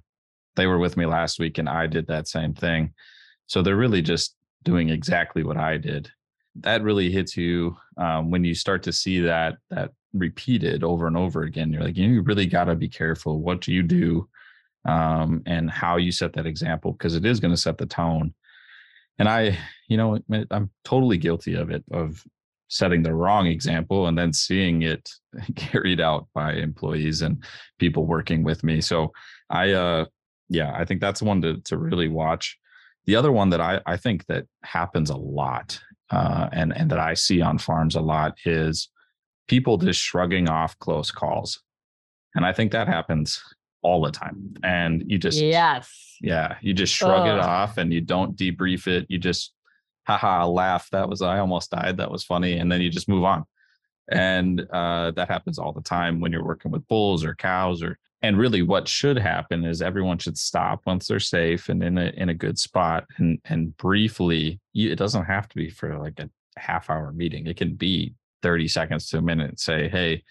they 0.55 0.67
were 0.67 0.79
with 0.79 0.97
me 0.97 1.05
last 1.05 1.39
week 1.39 1.57
and 1.57 1.67
I 1.67 1.87
did 1.87 2.07
that 2.07 2.27
same 2.27 2.53
thing. 2.53 2.93
So 3.47 3.61
they're 3.61 3.75
really 3.75 4.01
just 4.01 4.35
doing 4.63 4.89
exactly 4.89 5.43
what 5.43 5.57
I 5.57 5.77
did. 5.77 6.09
That 6.55 6.83
really 6.83 7.11
hits 7.11 7.35
you 7.35 7.75
um, 7.97 8.31
when 8.31 8.43
you 8.43 8.55
start 8.55 8.83
to 8.83 8.93
see 8.93 9.19
that 9.21 9.57
that 9.69 9.91
repeated 10.13 10.83
over 10.83 11.07
and 11.07 11.17
over 11.17 11.43
again. 11.43 11.71
You're 11.71 11.83
like, 11.83 11.97
you 11.97 12.21
really 12.21 12.45
got 12.45 12.65
to 12.65 12.75
be 12.75 12.87
careful 12.87 13.41
what 13.41 13.67
you 13.67 13.83
do 13.83 14.27
um, 14.85 15.43
and 15.45 15.69
how 15.69 15.97
you 15.97 16.11
set 16.11 16.33
that 16.33 16.45
example 16.45 16.93
because 16.93 17.15
it 17.15 17.25
is 17.25 17.39
going 17.39 17.53
to 17.53 17.59
set 17.59 17.77
the 17.77 17.85
tone. 17.85 18.33
And 19.19 19.27
I, 19.27 19.57
you 19.87 19.97
know, 19.97 20.19
I'm 20.51 20.69
totally 20.83 21.17
guilty 21.17 21.55
of 21.55 21.69
it 21.69 21.83
of 21.91 22.23
setting 22.67 23.03
the 23.03 23.13
wrong 23.13 23.47
example 23.47 24.07
and 24.07 24.17
then 24.17 24.33
seeing 24.33 24.81
it 24.81 25.09
carried 25.55 26.01
out 26.01 26.27
by 26.33 26.53
employees 26.53 27.21
and 27.21 27.43
people 27.79 28.05
working 28.05 28.43
with 28.43 28.63
me. 28.63 28.81
So 28.81 29.11
I 29.49 29.71
uh 29.71 30.05
yeah, 30.49 30.73
I 30.75 30.85
think 30.85 31.01
that's 31.01 31.21
one 31.21 31.41
to 31.41 31.57
to 31.61 31.77
really 31.77 32.07
watch. 32.07 32.57
The 33.05 33.15
other 33.15 33.31
one 33.31 33.49
that 33.49 33.61
I 33.61 33.81
I 33.85 33.97
think 33.97 34.25
that 34.27 34.45
happens 34.63 35.09
a 35.09 35.17
lot 35.17 35.79
uh 36.09 36.49
and 36.51 36.75
and 36.75 36.89
that 36.91 36.99
I 36.99 37.13
see 37.13 37.41
on 37.41 37.57
farms 37.57 37.95
a 37.95 38.01
lot 38.01 38.35
is 38.45 38.89
people 39.47 39.77
just 39.77 40.01
shrugging 40.01 40.49
off 40.49 40.77
close 40.79 41.11
calls. 41.11 41.61
And 42.33 42.45
I 42.45 42.51
think 42.51 42.71
that 42.71 42.87
happens 42.87 43.41
all 43.81 44.01
the 44.01 44.11
time. 44.11 44.55
And 44.63 45.03
you 45.05 45.17
just 45.17 45.39
Yes. 45.39 46.17
Yeah, 46.21 46.55
you 46.61 46.73
just 46.73 46.93
shrug 46.93 47.27
Ugh. 47.27 47.37
it 47.37 47.39
off 47.39 47.77
and 47.77 47.93
you 47.93 48.01
don't 48.01 48.35
debrief 48.35 48.87
it. 48.87 49.05
You 49.09 49.19
just 49.19 49.53
haha, 50.05 50.47
laugh. 50.47 50.89
That 50.91 51.09
was, 51.09 51.21
I 51.21 51.39
almost 51.39 51.71
died. 51.71 51.97
That 51.97 52.11
was 52.11 52.23
funny. 52.23 52.53
And 52.53 52.71
then 52.71 52.81
you 52.81 52.89
just 52.89 53.09
move 53.09 53.23
on. 53.23 53.45
And 54.09 54.61
uh, 54.71 55.11
that 55.11 55.29
happens 55.29 55.57
all 55.57 55.73
the 55.73 55.81
time 55.81 56.19
when 56.19 56.31
you're 56.31 56.45
working 56.45 56.71
with 56.71 56.87
bulls 56.87 57.23
or 57.25 57.33
cows 57.35 57.81
or, 57.81 57.97
and 58.21 58.37
really 58.37 58.61
what 58.61 58.87
should 58.87 59.17
happen 59.17 59.65
is 59.65 59.81
everyone 59.81 60.19
should 60.19 60.37
stop 60.37 60.81
once 60.85 61.07
they're 61.07 61.19
safe 61.19 61.69
and 61.69 61.83
in 61.83 61.97
a, 61.97 62.11
in 62.15 62.29
a 62.29 62.33
good 62.33 62.59
spot 62.59 63.05
and, 63.17 63.39
and 63.45 63.75
briefly, 63.77 64.59
it 64.73 64.97
doesn't 64.97 65.25
have 65.25 65.47
to 65.49 65.55
be 65.55 65.69
for 65.69 65.97
like 65.97 66.19
a 66.19 66.29
half 66.57 66.89
hour 66.89 67.11
meeting. 67.11 67.47
It 67.47 67.57
can 67.57 67.73
be 67.73 68.13
30 68.43 68.67
seconds 68.67 69.09
to 69.09 69.17
a 69.17 69.21
minute. 69.21 69.59
Say, 69.59 69.89
Hey, 69.89 70.23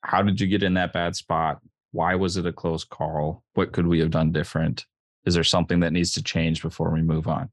how 0.00 0.22
did 0.22 0.40
you 0.40 0.46
get 0.46 0.62
in 0.62 0.74
that 0.74 0.92
bad 0.92 1.16
spot? 1.16 1.60
Why 1.92 2.14
was 2.14 2.36
it 2.36 2.46
a 2.46 2.52
close 2.52 2.84
call? 2.84 3.42
What 3.54 3.72
could 3.72 3.86
we 3.86 3.98
have 4.00 4.10
done 4.10 4.32
different? 4.32 4.86
Is 5.26 5.34
there 5.34 5.44
something 5.44 5.80
that 5.80 5.92
needs 5.92 6.12
to 6.12 6.22
change 6.22 6.62
before 6.62 6.90
we 6.90 7.02
move 7.02 7.26
on? 7.26 7.50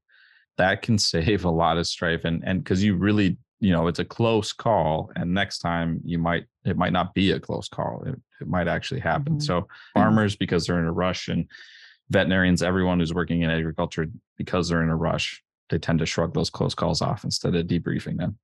That 0.57 0.81
can 0.81 0.97
save 0.99 1.45
a 1.45 1.49
lot 1.49 1.77
of 1.77 1.87
strife 1.87 2.25
and 2.25 2.43
and 2.45 2.63
because 2.63 2.83
you 2.83 2.95
really 2.95 3.37
you 3.63 3.71
know 3.71 3.87
it's 3.87 3.99
a 3.99 4.05
close 4.05 4.51
call 4.51 5.09
and 5.15 5.33
next 5.33 5.59
time 5.59 6.01
you 6.03 6.19
might 6.19 6.43
it 6.65 6.77
might 6.77 6.91
not 6.91 7.13
be 7.13 7.31
a 7.31 7.39
close 7.39 7.69
call 7.69 8.03
it, 8.05 8.15
it 8.41 8.47
might 8.47 8.67
actually 8.67 8.99
happen 8.99 9.33
mm-hmm. 9.33 9.39
so 9.39 9.65
farmers 9.93 10.35
because 10.35 10.67
they're 10.67 10.79
in 10.79 10.85
a 10.85 10.91
rush 10.91 11.29
and 11.29 11.47
veterinarians 12.09 12.61
everyone 12.61 12.99
who's 12.99 13.13
working 13.13 13.41
in 13.41 13.49
agriculture 13.49 14.05
because 14.37 14.67
they're 14.67 14.83
in 14.83 14.89
a 14.89 14.95
rush 14.95 15.41
they 15.69 15.79
tend 15.79 15.97
to 15.97 16.05
shrug 16.05 16.33
those 16.33 16.49
close 16.49 16.75
calls 16.75 17.01
off 17.01 17.23
instead 17.23 17.55
of 17.55 17.65
debriefing 17.65 18.17
them 18.17 18.37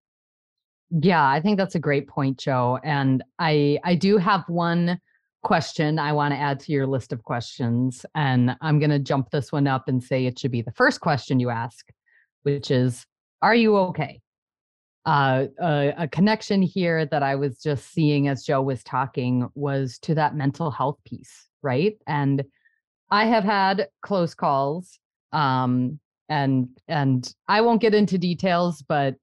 yeah 1.02 1.28
i 1.28 1.42
think 1.42 1.58
that's 1.58 1.76
a 1.76 1.80
great 1.80 2.08
point 2.08 2.38
joe 2.38 2.80
and 2.86 3.22
i 3.40 3.78
i 3.84 3.96
do 3.96 4.18
have 4.18 4.48
one 4.48 4.98
question 5.42 6.00
I 6.00 6.12
want 6.12 6.34
to 6.34 6.38
add 6.38 6.60
to 6.62 6.72
your 6.72 6.86
list 6.86 7.14
of 7.14 7.24
questions. 7.24 8.06
And 8.14 8.58
I'm 8.62 8.80
going 8.80 8.90
to 8.90 9.00
jump 9.00 9.30
this 9.32 9.54
one 9.54 9.68
up 9.68 9.88
and 9.88 10.04
say 10.04 10.26
it 10.26 10.38
should 10.38 10.52
be 10.52 10.62
the 10.62 10.74
first 10.74 11.00
question 11.00 11.40
you 11.40 11.50
ask, 11.50 11.88
which 12.44 12.72
is 12.72 13.06
Are 13.42 13.56
you 13.56 13.78
okay? 13.78 14.22
uh, 15.06 15.48
a, 15.60 15.94
a, 15.98 16.08
connection 16.08 16.62
here 16.62 17.06
that 17.06 17.24
I 17.24 17.36
was 17.36 17.58
just 17.60 17.92
seeing 17.92 18.28
as 18.28 18.44
Joe 18.44 18.62
was 18.62 18.84
talking 18.84 19.50
was 19.56 19.98
to 20.00 20.14
that 20.16 20.36
mental 20.36 20.70
health 20.72 21.00
piece, 21.06 21.48
right? 21.62 21.98
And 22.06 22.44
I 23.10 23.26
have 23.26 23.44
had 23.44 23.88
close 24.02 24.36
calls, 24.36 25.00
um, 25.32 26.00
and 26.28 26.70
and 26.88 27.34
I 27.48 27.62
won't 27.62 27.82
get 27.82 27.96
into 27.96 28.18
details, 28.18 28.84
but 28.88 29.16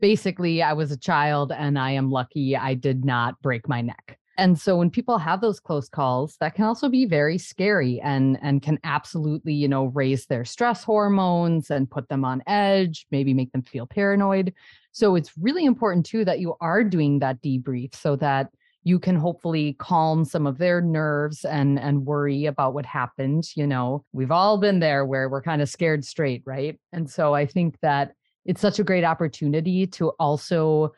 basically, 0.00 0.62
I 0.62 0.72
was 0.72 0.92
a 0.92 0.96
child, 0.96 1.52
and 1.52 1.78
I 1.78 1.90
am 1.90 2.10
lucky 2.10 2.56
I 2.56 2.72
did 2.74 3.04
not 3.04 3.40
break 3.42 3.68
my 3.68 3.82
neck. 3.82 4.18
And 4.36 4.58
so 4.58 4.76
when 4.76 4.90
people 4.90 5.18
have 5.18 5.40
those 5.40 5.60
close 5.60 5.88
calls, 5.88 6.36
that 6.40 6.54
can 6.54 6.64
also 6.64 6.88
be 6.88 7.06
very 7.06 7.38
scary 7.38 8.00
and 8.00 8.38
and 8.42 8.62
can 8.62 8.78
absolutely, 8.84 9.54
you 9.54 9.68
know, 9.68 9.86
raise 9.86 10.26
their 10.26 10.44
stress 10.44 10.82
hormones 10.84 11.70
and 11.70 11.90
put 11.90 12.08
them 12.08 12.24
on 12.24 12.42
edge, 12.46 13.06
maybe 13.10 13.34
make 13.34 13.52
them 13.52 13.62
feel 13.62 13.86
paranoid. 13.86 14.52
So 14.92 15.14
it's 15.16 15.32
really 15.40 15.64
important 15.64 16.06
too 16.06 16.24
that 16.24 16.40
you 16.40 16.54
are 16.60 16.84
doing 16.84 17.18
that 17.20 17.42
debrief 17.42 17.94
so 17.94 18.16
that 18.16 18.50
you 18.84 18.98
can 18.98 19.16
hopefully 19.16 19.74
calm 19.78 20.24
some 20.24 20.46
of 20.46 20.58
their 20.58 20.80
nerves 20.80 21.44
and 21.44 21.78
and 21.78 22.04
worry 22.04 22.46
about 22.46 22.74
what 22.74 22.86
happened, 22.86 23.48
you 23.56 23.66
know. 23.66 24.04
We've 24.12 24.30
all 24.30 24.58
been 24.58 24.80
there 24.80 25.04
where 25.06 25.28
we're 25.28 25.42
kind 25.42 25.62
of 25.62 25.68
scared 25.68 26.04
straight, 26.04 26.42
right? 26.44 26.78
And 26.92 27.10
so 27.10 27.34
I 27.34 27.46
think 27.46 27.76
that 27.80 28.12
it's 28.44 28.60
such 28.60 28.78
a 28.78 28.84
great 28.84 29.04
opportunity 29.04 29.86
to 29.86 30.10
also 30.20 30.92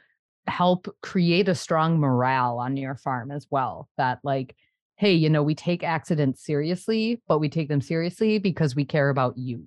help 0.48 0.88
create 1.02 1.48
a 1.48 1.54
strong 1.54 1.98
morale 1.98 2.58
on 2.58 2.76
your 2.76 2.96
farm 2.96 3.30
as 3.30 3.46
well. 3.50 3.88
That, 3.96 4.20
like, 4.22 4.56
hey, 4.96 5.12
you 5.12 5.28
know, 5.28 5.42
we 5.42 5.54
take 5.54 5.84
accidents 5.84 6.44
seriously, 6.44 7.20
but 7.28 7.38
we 7.38 7.48
take 7.48 7.68
them 7.68 7.80
seriously 7.80 8.38
because 8.38 8.74
we 8.74 8.84
care 8.84 9.10
about 9.10 9.36
you, 9.36 9.66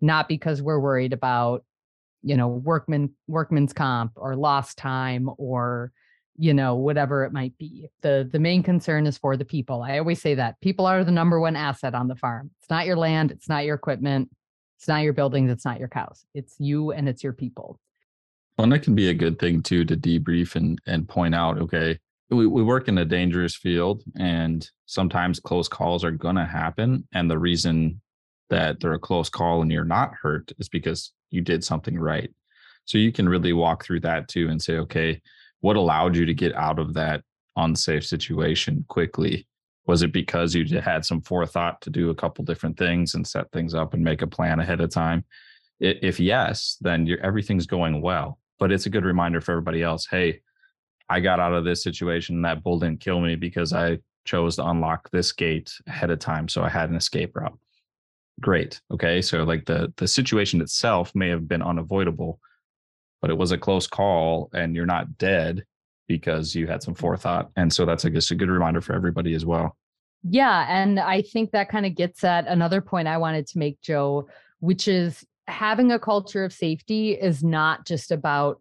not 0.00 0.28
because 0.28 0.60
we're 0.60 0.80
worried 0.80 1.12
about, 1.12 1.64
you 2.22 2.36
know, 2.36 2.48
workman 2.48 3.10
workman's 3.26 3.72
comp 3.72 4.12
or 4.16 4.36
lost 4.36 4.78
time 4.78 5.30
or 5.38 5.92
you 6.38 6.54
know 6.54 6.76
whatever 6.76 7.24
it 7.24 7.32
might 7.32 7.56
be. 7.58 7.88
The 8.02 8.28
the 8.30 8.38
main 8.38 8.62
concern 8.62 9.06
is 9.06 9.18
for 9.18 9.36
the 9.36 9.44
people. 9.44 9.82
I 9.82 9.98
always 9.98 10.22
say 10.22 10.34
that 10.36 10.60
people 10.60 10.86
are 10.86 11.04
the 11.04 11.10
number 11.12 11.40
one 11.40 11.56
asset 11.56 11.94
on 11.94 12.08
the 12.08 12.16
farm. 12.16 12.50
It's 12.60 12.70
not 12.70 12.86
your 12.86 12.96
land 12.96 13.32
it's 13.32 13.48
not 13.48 13.64
your 13.64 13.74
equipment 13.74 14.30
it's 14.78 14.86
not 14.86 15.02
your 15.02 15.12
buildings 15.12 15.50
it's 15.50 15.64
not 15.64 15.80
your 15.80 15.88
cows. 15.88 16.24
It's 16.34 16.54
you 16.58 16.92
and 16.92 17.08
it's 17.08 17.24
your 17.24 17.32
people 17.32 17.80
well, 18.58 18.64
and 18.64 18.72
it 18.72 18.82
can 18.82 18.96
be 18.96 19.08
a 19.08 19.14
good 19.14 19.38
thing 19.38 19.62
too 19.62 19.84
to 19.84 19.96
debrief 19.96 20.56
and 20.56 20.80
and 20.86 21.08
point 21.08 21.34
out, 21.34 21.58
okay, 21.58 21.96
we, 22.28 22.46
we 22.46 22.62
work 22.62 22.88
in 22.88 22.98
a 22.98 23.04
dangerous 23.04 23.54
field 23.54 24.02
and 24.18 24.68
sometimes 24.86 25.38
close 25.38 25.68
calls 25.68 26.04
are 26.04 26.10
gonna 26.10 26.44
happen. 26.44 27.06
And 27.12 27.30
the 27.30 27.38
reason 27.38 28.00
that 28.50 28.80
they're 28.80 28.94
a 28.94 28.98
close 28.98 29.28
call 29.28 29.62
and 29.62 29.70
you're 29.70 29.84
not 29.84 30.12
hurt 30.20 30.50
is 30.58 30.68
because 30.68 31.12
you 31.30 31.40
did 31.40 31.62
something 31.62 31.98
right. 31.98 32.30
So 32.84 32.98
you 32.98 33.12
can 33.12 33.28
really 33.28 33.52
walk 33.52 33.84
through 33.84 34.00
that 34.00 34.28
too 34.28 34.48
and 34.48 34.60
say, 34.60 34.78
okay, 34.78 35.22
what 35.60 35.76
allowed 35.76 36.16
you 36.16 36.26
to 36.26 36.34
get 36.34 36.54
out 36.56 36.78
of 36.80 36.94
that 36.94 37.22
unsafe 37.56 38.04
situation 38.04 38.84
quickly? 38.88 39.46
Was 39.86 40.02
it 40.02 40.12
because 40.12 40.54
you 40.54 40.80
had 40.80 41.04
some 41.04 41.20
forethought 41.20 41.80
to 41.82 41.90
do 41.90 42.10
a 42.10 42.14
couple 42.14 42.44
different 42.44 42.76
things 42.76 43.14
and 43.14 43.26
set 43.26 43.50
things 43.52 43.72
up 43.72 43.94
and 43.94 44.02
make 44.02 44.22
a 44.22 44.26
plan 44.26 44.58
ahead 44.58 44.80
of 44.80 44.90
time? 44.90 45.24
If 45.80 46.18
yes, 46.18 46.76
then 46.80 47.08
everything's 47.22 47.66
going 47.66 48.02
well 48.02 48.38
but 48.58 48.72
it's 48.72 48.86
a 48.86 48.90
good 48.90 49.04
reminder 49.04 49.40
for 49.40 49.52
everybody 49.52 49.82
else 49.82 50.06
hey 50.10 50.40
i 51.08 51.20
got 51.20 51.40
out 51.40 51.52
of 51.52 51.64
this 51.64 51.82
situation 51.82 52.42
that 52.42 52.62
bull 52.62 52.78
didn't 52.78 53.00
kill 53.00 53.20
me 53.20 53.36
because 53.36 53.72
i 53.72 53.98
chose 54.24 54.56
to 54.56 54.66
unlock 54.66 55.08
this 55.10 55.32
gate 55.32 55.72
ahead 55.86 56.10
of 56.10 56.18
time 56.18 56.48
so 56.48 56.62
i 56.62 56.68
had 56.68 56.90
an 56.90 56.96
escape 56.96 57.34
route. 57.34 57.58
Great 58.40 58.80
okay 58.92 59.20
so 59.20 59.42
like 59.42 59.64
the 59.66 59.92
the 59.96 60.06
situation 60.06 60.60
itself 60.60 61.12
may 61.14 61.28
have 61.28 61.48
been 61.48 61.62
unavoidable 61.62 62.38
but 63.20 63.30
it 63.30 63.38
was 63.38 63.50
a 63.50 63.58
close 63.58 63.86
call 63.86 64.48
and 64.54 64.76
you're 64.76 64.86
not 64.86 65.18
dead 65.18 65.64
because 66.06 66.54
you 66.54 66.66
had 66.66 66.82
some 66.82 66.94
forethought 66.94 67.50
and 67.56 67.72
so 67.72 67.84
that's 67.84 68.04
i 68.04 68.08
guess 68.08 68.30
a 68.30 68.36
good 68.36 68.48
reminder 68.48 68.80
for 68.80 68.94
everybody 68.94 69.34
as 69.34 69.44
well. 69.44 69.76
Yeah 70.22 70.66
and 70.68 71.00
i 71.00 71.22
think 71.22 71.50
that 71.50 71.68
kind 71.68 71.86
of 71.86 71.94
gets 71.94 72.22
at 72.22 72.46
another 72.46 72.80
point 72.80 73.08
i 73.08 73.18
wanted 73.18 73.46
to 73.48 73.58
make 73.58 73.80
joe 73.80 74.28
which 74.60 74.88
is 74.88 75.24
having 75.48 75.90
a 75.90 75.98
culture 75.98 76.44
of 76.44 76.52
safety 76.52 77.12
is 77.12 77.42
not 77.42 77.86
just 77.86 78.12
about 78.12 78.60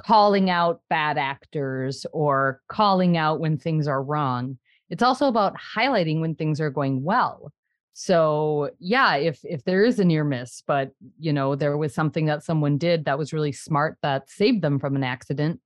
calling 0.00 0.50
out 0.50 0.80
bad 0.90 1.18
actors 1.18 2.04
or 2.12 2.60
calling 2.68 3.16
out 3.16 3.40
when 3.40 3.58
things 3.58 3.86
are 3.86 4.02
wrong. 4.02 4.58
It's 4.90 5.02
also 5.02 5.28
about 5.28 5.54
highlighting 5.76 6.20
when 6.20 6.34
things 6.34 6.60
are 6.60 6.70
going 6.70 7.04
well. 7.04 7.52
So, 7.92 8.70
yeah, 8.80 9.14
if 9.14 9.38
if 9.44 9.62
there 9.64 9.84
is 9.84 10.00
a 10.00 10.04
near 10.04 10.24
miss, 10.24 10.62
but 10.66 10.90
you 11.18 11.32
know, 11.32 11.54
there 11.54 11.76
was 11.76 11.94
something 11.94 12.26
that 12.26 12.42
someone 12.42 12.76
did 12.76 13.04
that 13.04 13.18
was 13.18 13.32
really 13.32 13.52
smart 13.52 13.98
that 14.02 14.28
saved 14.28 14.62
them 14.62 14.80
from 14.80 14.96
an 14.96 15.04
accident, 15.04 15.60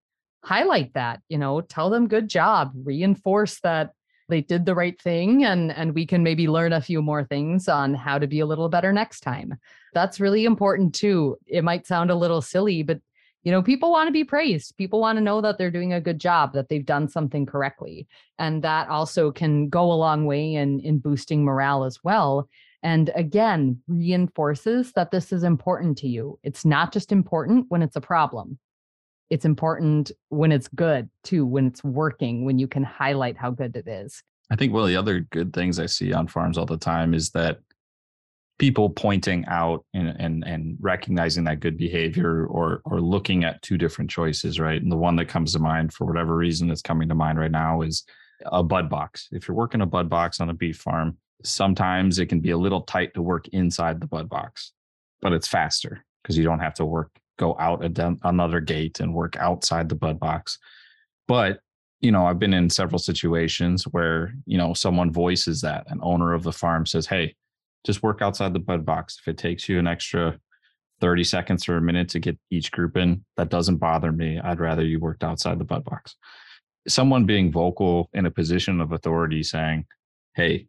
highlight 0.45 0.93
that, 0.93 1.21
you 1.31 1.39
know, 1.39 1.63
tell 1.63 1.89
them 1.89 2.07
good 2.07 2.29
job, 2.29 2.73
reinforce 2.85 3.61
that 3.61 3.93
they 4.29 4.41
did 4.41 4.67
the 4.67 4.75
right 4.75 5.01
thing 5.01 5.45
and 5.45 5.73
and 5.73 5.95
we 5.95 6.07
can 6.07 6.23
maybe 6.23 6.49
learn 6.49 6.73
a 6.73 6.81
few 6.81 7.03
more 7.03 7.25
things 7.25 7.69
on 7.69 7.95
how 7.95 8.19
to 8.19 8.27
be 8.27 8.41
a 8.41 8.47
little 8.47 8.69
better 8.69 8.93
next 8.93 9.21
time. 9.21 9.55
That's 9.95 10.21
really 10.21 10.45
important 10.45 10.95
too. 10.95 11.37
It 11.47 11.65
might 11.65 11.87
sound 11.87 12.11
a 12.11 12.17
little 12.17 12.43
silly 12.43 12.83
but 12.83 13.01
you 13.45 13.53
know 13.53 13.63
people 13.63 13.91
want 13.91 14.09
to 14.09 14.13
be 14.13 14.25
praised. 14.25 14.77
People 14.77 15.01
want 15.01 15.17
to 15.17 15.25
know 15.25 15.41
that 15.41 15.59
they're 15.59 15.71
doing 15.71 15.93
a 15.93 16.01
good 16.01 16.21
job 16.21 16.53
that 16.53 16.69
they've 16.69 16.85
done 16.85 17.09
something 17.09 17.47
correctly. 17.47 18.07
And 18.39 18.63
that 18.63 18.89
also 18.89 19.31
can 19.31 19.69
go 19.69 19.91
a 19.91 19.95
long 19.95 20.27
way 20.27 20.55
in 20.55 20.81
in 20.81 20.99
boosting 20.99 21.45
morale 21.45 21.85
as 21.85 22.03
well. 22.05 22.49
And 22.83 23.11
again 23.15 23.81
reinforces 23.89 24.93
that 24.93 25.11
this 25.11 25.33
is 25.33 25.43
important 25.43 25.99
to 25.99 26.09
you. 26.09 26.39
It's 26.43 26.65
not 26.65 26.93
just 26.93 27.13
important 27.13 27.67
when 27.69 27.83
it's 27.83 27.97
a 27.97 28.01
problem 28.01 28.59
it's 29.31 29.45
important 29.45 30.11
when 30.29 30.53
it's 30.53 30.69
good 30.69 31.09
too, 31.25 31.45
when 31.45 31.67
it's 31.67 31.85
working, 31.85 32.45
when 32.45 32.59
you 32.59 32.67
can 32.69 32.83
highlight 32.83 33.37
how 33.37 33.51
good 33.51 33.77
it 33.77 33.87
is. 33.87 34.23
I 34.51 34.57
think 34.57 34.73
one 34.73 34.83
of 34.83 34.89
the 34.89 34.97
other 34.97 35.21
good 35.21 35.53
things 35.53 35.79
I 35.79 35.87
see 35.87 36.13
on 36.13 36.27
farms 36.27 36.57
all 36.57 36.67
the 36.67 36.79
time 36.79 37.13
is 37.13 37.31
that 37.31 37.59
people 38.59 38.91
pointing 38.91 39.45
out 39.47 39.85
and 39.95 40.09
and, 40.19 40.45
and 40.45 40.77
recognizing 40.81 41.45
that 41.45 41.61
good 41.61 41.77
behavior 41.77 42.47
or 42.47 42.81
or 42.85 43.01
looking 43.01 43.45
at 43.45 43.61
two 43.63 43.77
different 43.77 44.11
choices, 44.11 44.59
right? 44.59 44.81
And 44.81 44.91
the 44.91 44.97
one 44.97 45.17
that 45.17 45.29
comes 45.29 45.53
to 45.53 45.59
mind 45.59 45.93
for 45.93 46.07
whatever 46.07 46.35
reason 46.35 46.69
that's 46.69 46.83
coming 46.83 47.09
to 47.09 47.15
mind 47.15 47.39
right 47.39 47.51
now 47.51 47.83
is 47.83 48.05
a 48.47 48.63
bud 48.63 48.89
box. 48.89 49.29
If 49.33 49.47
you're 49.47 49.57
working 49.57 49.83
a 49.83 49.87
bud 49.87 50.09
box 50.09 50.41
on 50.41 50.49
a 50.49 50.55
beef 50.55 50.79
farm, 50.79 51.19
sometimes 51.45 52.19
it 52.19 52.27
can 52.27 52.41
be 52.41 52.51
a 52.51 52.59
little 52.59 52.83
tight 52.83 53.15
to 53.15 53.23
work 53.23 53.49
inside 53.49 54.01
the 54.01 54.07
bud 54.07 54.29
box, 54.29 54.73
but 55.21 55.33
it's 55.33 55.49
faster 55.49 56.05
because 56.23 56.39
you 56.39 56.45
don't 56.45 56.61
have 56.61 56.75
to 56.75 56.87
work 56.87 57.11
go 57.39 57.57
out 57.59 57.83
another 58.25 58.61
gate 58.61 59.01
and 59.01 59.15
work 59.15 59.37
outside 59.37 59.89
the 59.89 59.95
bud 59.95 60.21
box. 60.21 60.59
But 61.27 61.61
you 62.01 62.13
know, 62.13 62.27
I've 62.27 62.39
been 62.39 62.55
in 62.55 62.71
several 62.71 62.99
situations 62.99 63.85
where 63.85 64.35
you 64.47 64.59
know 64.59 64.75
someone 64.75 65.11
voices 65.11 65.61
that 65.63 65.85
an 65.89 65.99
owner 66.03 66.33
of 66.35 66.43
the 66.43 66.53
farm 66.53 66.87
says, 66.87 67.07
"Hey, 67.07 67.35
just 67.85 68.03
work 68.03 68.23
outside 68.23 68.53
the 68.53 68.61
bud 68.61 68.85
box. 68.85 69.19
If 69.21 69.29
it 69.29 69.39
takes 69.39 69.69
you 69.69 69.79
an 69.79 69.87
extra 69.87 70.39
30 71.01 71.25
seconds 71.25 71.69
or 71.69 71.77
a 71.77 71.83
minute 71.83 72.09
to 72.11 72.21
get 72.21 72.39
each 72.51 72.71
group 72.73 72.97
in, 72.97 73.25
that 73.37 73.51
doesn't 73.51 73.77
bother 73.79 74.13
me. 74.13 74.39
I'd 74.39 74.61
rather 74.61 74.85
you 74.85 75.01
worked 75.01 75.25
outside 75.25 75.59
the 75.59 75.65
bud 75.65 75.85
box." 75.85 76.17
Someone 76.87 77.27
being 77.27 77.53
vocal 77.53 78.09
in 78.15 78.27
a 78.27 78.31
position 78.31 78.81
of 78.81 78.93
authority 78.93 79.43
saying, 79.43 79.87
"Hey, 80.35 80.69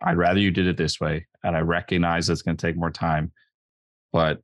I'd 0.00 0.16
rather 0.16 0.40
you 0.40 0.50
did 0.50 0.66
it 0.66 0.76
this 0.76 1.00
way, 1.00 1.26
and 1.42 1.56
I 1.56 1.60
recognize 1.60 2.30
it's 2.30 2.42
going 2.42 2.56
to 2.56 2.66
take 2.66 2.76
more 2.76 2.90
time, 2.90 3.32
but 4.12 4.40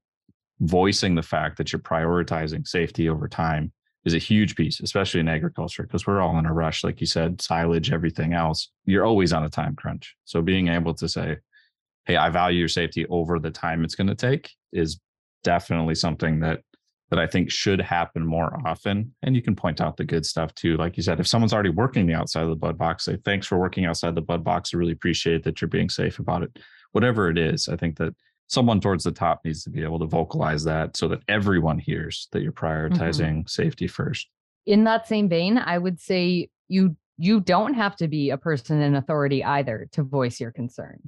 voicing 0.61 1.15
the 1.15 1.23
fact 1.23 1.59
that 1.59 1.73
you're 1.73 1.81
prioritizing 1.81 2.67
safety 2.67 3.09
over 3.09 3.29
time 3.29 3.73
is 4.05 4.15
a 4.15 4.19
huge 4.19 4.55
piece, 4.55 4.81
especially 4.81 5.21
in 5.21 5.29
agriculture, 5.29 5.83
because 5.83 6.07
we're 6.07 6.21
all 6.21 6.39
in 6.39 6.47
a 6.47 6.53
rush, 6.53 6.85
like 6.85 7.01
you 7.01 7.07
said, 7.07 7.41
silage, 7.41 7.91
everything 7.93 8.35
else. 8.35 8.71
You're 8.85 9.07
always 9.07 9.33
on 9.33 9.45
a 9.45 9.49
time 9.49 9.75
crunch. 9.75 10.15
So 10.25 10.43
being 10.43 10.69
able 10.69 10.95
to 10.95 11.09
say, 11.09 11.39
hey, 12.05 12.17
I 12.17 12.29
value 12.29 12.59
your 12.59 12.69
safety 12.69 13.07
over 13.07 13.39
the 13.39 13.51
time 13.51 13.83
it's 13.83 13.95
going 13.95 14.09
to 14.09 14.15
take 14.15 14.53
is 14.73 15.01
definitely 15.43 15.95
something 15.95 16.41
that 16.41 16.61
that 17.11 17.19
I 17.19 17.27
think 17.27 17.51
should 17.51 17.81
happen 17.81 18.27
more 18.27 18.59
often. 18.67 19.15
And 19.23 19.37
you 19.37 19.43
can 19.43 19.55
point 19.55 19.81
out 19.81 19.99
the 19.99 20.05
good 20.05 20.25
stuff 20.25 20.55
too. 20.55 20.77
Like 20.79 20.97
you 20.97 21.03
said, 21.03 21.21
if 21.21 21.27
someone's 21.27 21.53
already 21.53 21.69
working 21.69 22.07
the 22.07 22.15
outside 22.15 22.45
of 22.45 22.49
the 22.49 22.57
bud 22.57 22.79
box, 22.79 23.05
say, 23.05 23.19
thanks 23.25 23.47
for 23.47 23.59
working 23.59 23.85
outside 23.85 24.15
the 24.15 24.23
bud 24.23 24.43
box. 24.43 24.73
I 24.73 24.79
really 24.79 24.95
appreciate 24.95 25.45
that 25.45 25.61
you're 25.61 25.69
being 25.69 25.91
safe 25.91 26.19
about 26.19 26.43
it 26.43 26.59
whatever 26.95 27.29
it 27.29 27.37
is. 27.37 27.69
I 27.69 27.77
think 27.77 27.99
that 27.99 28.15
someone 28.49 28.81
towards 28.81 29.05
the 29.05 29.13
top 29.13 29.41
needs 29.45 29.65
to 29.65 29.71
be 29.71 29.83
able 29.83 29.99
to 29.99 30.07
vocalize 30.07 30.65
that 30.65 30.97
so 30.97 31.09
that 31.09 31.21
everyone 31.29 31.79
hears 31.79 32.29
that 32.33 32.43
you're 32.43 32.53
mm-hmm. 32.53 32.95
prioritizing 32.95 33.39
mm-hmm. 33.39 33.47
safety 33.47 33.87
first. 33.87 34.29
In 34.67 34.85
that 34.85 35.07
same 35.07 35.29
vein, 35.29 35.59
I 35.59 35.79
would 35.79 36.01
say 36.01 36.49
you 36.69 36.97
you 37.17 37.41
don't 37.41 37.75
have 37.75 37.95
to 37.97 38.09
be 38.09 38.31
a 38.31 38.37
person 38.37 38.81
in 38.81 38.97
authority 38.97 39.45
either 39.45 39.87
to 39.93 40.03
voice 40.03 40.41
your 40.41 40.51
concern. 40.51 40.99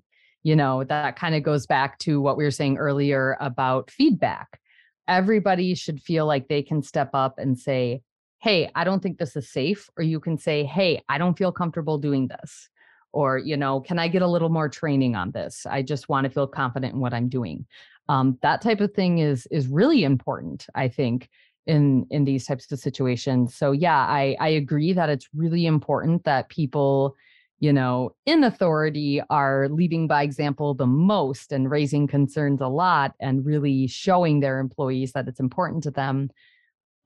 You 0.44 0.54
know, 0.54 0.84
that 0.84 1.16
kind 1.16 1.34
of 1.34 1.42
goes 1.42 1.66
back 1.66 1.98
to 2.00 2.20
what 2.20 2.36
we 2.36 2.44
were 2.44 2.52
saying 2.52 2.78
earlier 2.78 3.36
about 3.40 3.90
feedback. 3.90 4.60
Everybody 5.08 5.74
should 5.74 6.00
feel 6.00 6.24
like 6.24 6.46
they 6.46 6.62
can 6.62 6.82
step 6.82 7.10
up 7.12 7.38
and 7.38 7.58
say, 7.58 8.02
Hey, 8.40 8.70
I 8.76 8.84
don't 8.84 9.02
think 9.02 9.18
this 9.18 9.34
is 9.34 9.50
safe. 9.50 9.90
Or 9.96 10.04
you 10.04 10.20
can 10.20 10.38
say, 10.38 10.62
Hey, 10.62 11.02
I 11.08 11.18
don't 11.18 11.36
feel 11.36 11.50
comfortable 11.50 11.98
doing 11.98 12.28
this 12.28 12.68
or 13.16 13.38
you 13.38 13.56
know 13.56 13.80
can 13.80 13.98
i 13.98 14.06
get 14.06 14.20
a 14.20 14.26
little 14.26 14.50
more 14.50 14.68
training 14.68 15.16
on 15.16 15.30
this? 15.30 15.66
I 15.68 15.80
just 15.82 16.08
want 16.10 16.24
to 16.26 16.30
feel 16.30 16.46
confident 16.46 16.92
in 16.92 17.00
what 17.00 17.14
i'm 17.14 17.28
doing. 17.28 17.66
Um, 18.08 18.38
that 18.42 18.60
type 18.60 18.80
of 18.82 18.92
thing 18.92 19.18
is 19.18 19.46
is 19.50 19.66
really 19.68 20.04
important 20.04 20.66
i 20.74 20.86
think 20.86 21.30
in 21.66 22.06
in 22.10 22.24
these 22.24 22.46
types 22.46 22.70
of 22.70 22.78
situations. 22.78 23.54
So 23.56 23.72
yeah 23.72 24.04
i 24.20 24.36
i 24.38 24.48
agree 24.48 24.92
that 24.92 25.08
it's 25.08 25.28
really 25.34 25.64
important 25.64 26.24
that 26.24 26.50
people 26.50 27.16
you 27.58 27.72
know 27.72 28.14
in 28.26 28.44
authority 28.44 29.22
are 29.30 29.68
leading 29.70 30.06
by 30.06 30.22
example 30.22 30.74
the 30.74 30.86
most 30.86 31.52
and 31.52 31.70
raising 31.70 32.06
concerns 32.06 32.60
a 32.60 32.68
lot 32.68 33.14
and 33.18 33.46
really 33.46 33.86
showing 33.86 34.40
their 34.40 34.58
employees 34.60 35.12
that 35.12 35.26
it's 35.26 35.40
important 35.40 35.82
to 35.84 35.90
them. 35.90 36.28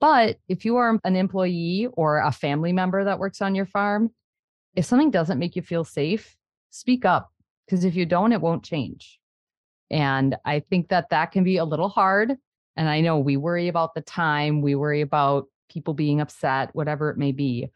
But 0.01 0.39
if 0.49 0.65
you 0.65 0.75
are 0.77 0.99
an 1.05 1.15
employee 1.15 1.87
or 1.93 2.17
a 2.17 2.31
family 2.31 2.73
member 2.73 3.05
that 3.05 3.19
works 3.19 3.41
on 3.41 3.55
your 3.55 3.67
farm 3.67 4.11
if 4.75 4.85
something 4.85 5.11
doesn't 5.11 5.39
make 5.39 5.55
you 5.55 5.61
feel 5.61 5.83
safe, 5.83 6.35
speak 6.69 7.05
up 7.05 7.31
because 7.65 7.83
if 7.83 7.95
you 7.95 8.05
don't, 8.05 8.33
it 8.33 8.41
won't 8.41 8.63
change. 8.63 9.19
And 9.89 10.35
I 10.45 10.61
think 10.61 10.89
that 10.89 11.09
that 11.09 11.31
can 11.31 11.43
be 11.43 11.57
a 11.57 11.65
little 11.65 11.89
hard. 11.89 12.33
And 12.77 12.87
I 12.87 13.01
know 13.01 13.19
we 13.19 13.35
worry 13.37 13.67
about 13.67 13.93
the 13.93 14.01
time, 14.01 14.61
we 14.61 14.75
worry 14.75 15.01
about 15.01 15.47
people 15.69 15.93
being 15.93 16.21
upset, 16.21 16.69
whatever 16.73 17.09
it 17.09 17.17
may 17.17 17.31
be. 17.31 17.67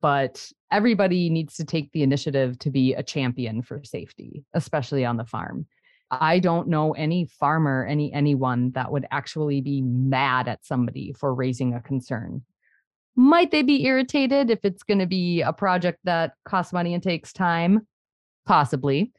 But 0.00 0.50
everybody 0.70 1.30
needs 1.30 1.56
to 1.56 1.64
take 1.64 1.90
the 1.92 2.02
initiative 2.02 2.58
to 2.60 2.70
be 2.70 2.94
a 2.94 3.02
champion 3.02 3.62
for 3.62 3.82
safety, 3.82 4.44
especially 4.54 5.04
on 5.04 5.16
the 5.16 5.24
farm. 5.24 5.66
I 6.10 6.38
don't 6.38 6.68
know 6.68 6.92
any 6.92 7.24
farmer, 7.24 7.84
any 7.84 8.12
anyone 8.12 8.70
that 8.72 8.92
would 8.92 9.06
actually 9.10 9.60
be 9.60 9.82
mad 9.82 10.46
at 10.46 10.64
somebody 10.64 11.12
for 11.12 11.34
raising 11.34 11.74
a 11.74 11.80
concern. 11.80 12.42
Might 13.16 13.50
they 13.50 13.62
be 13.62 13.84
irritated 13.86 14.50
if 14.50 14.60
it's 14.62 14.82
going 14.82 14.98
to 14.98 15.06
be 15.06 15.40
a 15.40 15.52
project 15.52 16.00
that 16.04 16.34
costs 16.44 16.72
money 16.72 16.92
and 16.92 17.02
takes 17.02 17.32
time? 17.32 17.86
Possibly. 18.44 19.12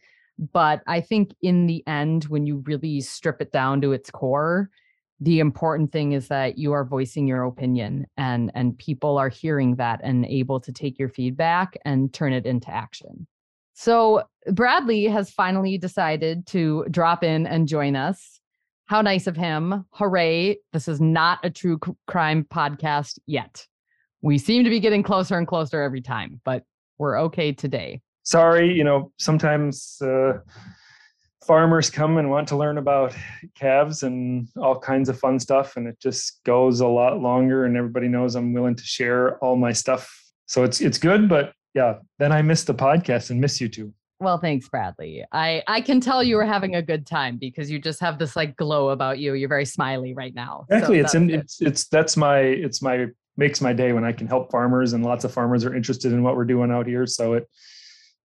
But 0.54 0.84
I 0.86 1.02
think 1.02 1.36
in 1.42 1.66
the 1.66 1.84
end, 1.88 2.26
when 2.26 2.46
you 2.46 2.64
really 2.68 3.02
strip 3.02 3.42
it 3.42 3.52
down 3.52 3.82
to 3.82 3.92
its 3.92 4.12
core, 4.12 4.70
the 5.20 5.40
important 5.40 5.92
thing 5.92 6.12
is 6.12 6.28
that 6.28 6.60
you 6.60 6.74
are 6.74 6.86
voicing 6.86 7.28
your 7.28 7.44
opinion 7.44 8.06
and 8.18 8.52
and 8.54 8.78
people 8.78 9.18
are 9.18 9.30
hearing 9.30 9.76
that 9.78 10.00
and 10.04 10.26
able 10.28 10.60
to 10.60 10.72
take 10.72 11.00
your 11.00 11.10
feedback 11.10 11.76
and 11.86 12.14
turn 12.14 12.34
it 12.34 12.46
into 12.46 12.70
action. 12.70 13.26
So 13.74 14.24
Bradley 14.52 15.06
has 15.06 15.32
finally 15.32 15.78
decided 15.80 16.46
to 16.48 16.86
drop 16.92 17.24
in 17.24 17.48
and 17.48 17.68
join 17.68 17.96
us. 17.96 18.40
How 18.86 19.02
nice 19.02 19.28
of 19.28 19.36
him. 19.36 19.86
Hooray. 19.92 20.58
This 20.72 20.88
is 20.88 21.02
not 21.02 21.40
a 21.44 21.50
true 21.50 21.80
crime 22.08 22.46
podcast 22.50 23.20
yet. 23.26 23.66
We 24.28 24.38
seem 24.38 24.66
to 24.66 24.70
be 24.70 24.82
getting 24.82 25.04
closer 25.04 25.38
and 25.38 25.48
closer 25.48 25.82
every 25.82 26.02
time, 26.02 26.42
but 26.44 26.64
we're 26.98 27.18
okay 27.22 27.54
today. 27.54 28.02
Sorry, 28.24 28.74
you 28.74 28.84
know, 28.84 29.14
sometimes 29.18 30.02
uh, 30.02 30.40
farmers 31.46 31.90
come 31.90 32.18
and 32.18 32.30
want 32.30 32.50
to 32.50 32.58
learn 32.58 32.78
about 32.78 33.16
calves 33.56 34.04
and 34.04 34.50
all 34.58 34.78
kinds 34.78 35.08
of 35.08 35.18
fun 35.18 35.40
stuff, 35.40 35.78
and 35.78 35.88
it 35.88 35.98
just 36.02 36.44
goes 36.44 36.82
a 36.82 36.88
lot 36.88 37.22
longer. 37.22 37.64
And 37.64 37.78
everybody 37.78 38.10
knows 38.10 38.36
I'm 38.36 38.52
willing 38.52 38.76
to 38.76 38.84
share 38.84 39.38
all 39.38 39.56
my 39.56 39.72
stuff, 39.72 40.14
so 40.46 40.66
it's 40.66 40.82
it's 40.82 40.98
good. 40.98 41.30
But 41.30 41.54
yeah, 41.74 42.00
then 42.20 42.34
I 42.34 42.42
miss 42.42 42.66
the 42.66 42.76
podcast 42.76 43.30
and 43.30 43.40
miss 43.40 43.62
you 43.62 43.70
too. 43.70 43.94
Well, 44.20 44.40
thanks, 44.40 44.68
Bradley. 44.68 45.24
I 45.32 45.64
I 45.68 45.80
can 45.80 46.02
tell 46.02 46.22
you 46.22 46.36
were 46.36 46.46
having 46.46 46.76
a 46.76 46.82
good 46.82 47.06
time 47.06 47.38
because 47.38 47.72
you 47.72 47.80
just 47.80 48.02
have 48.02 48.20
this 48.20 48.36
like 48.36 48.58
glow 48.58 48.90
about 48.90 49.20
you. 49.20 49.36
You're 49.36 49.48
very 49.48 49.64
smiley 49.64 50.14
right 50.14 50.36
now. 50.36 50.66
Exactly. 50.70 50.98
So 50.98 51.04
it's 51.06 51.16
in, 51.16 51.30
it's 51.30 51.62
it's 51.62 51.88
that's 51.88 52.18
my 52.18 52.40
it's 52.40 52.82
my 52.82 53.08
makes 53.38 53.62
my 53.62 53.72
day 53.72 53.94
when 53.94 54.04
I 54.04 54.12
can 54.12 54.28
help 54.28 54.52
farmers 54.52 54.94
and 54.94 55.06
lots 55.06 55.24
of 55.24 55.34
farmers 55.34 55.64
are 55.64 55.76
interested 55.76 56.12
in 56.12 56.24
what 56.24 56.36
we're 56.36 56.46
doing 56.46 56.72
out 56.72 56.88
here. 56.88 57.06
So 57.06 57.34
it 57.34 57.48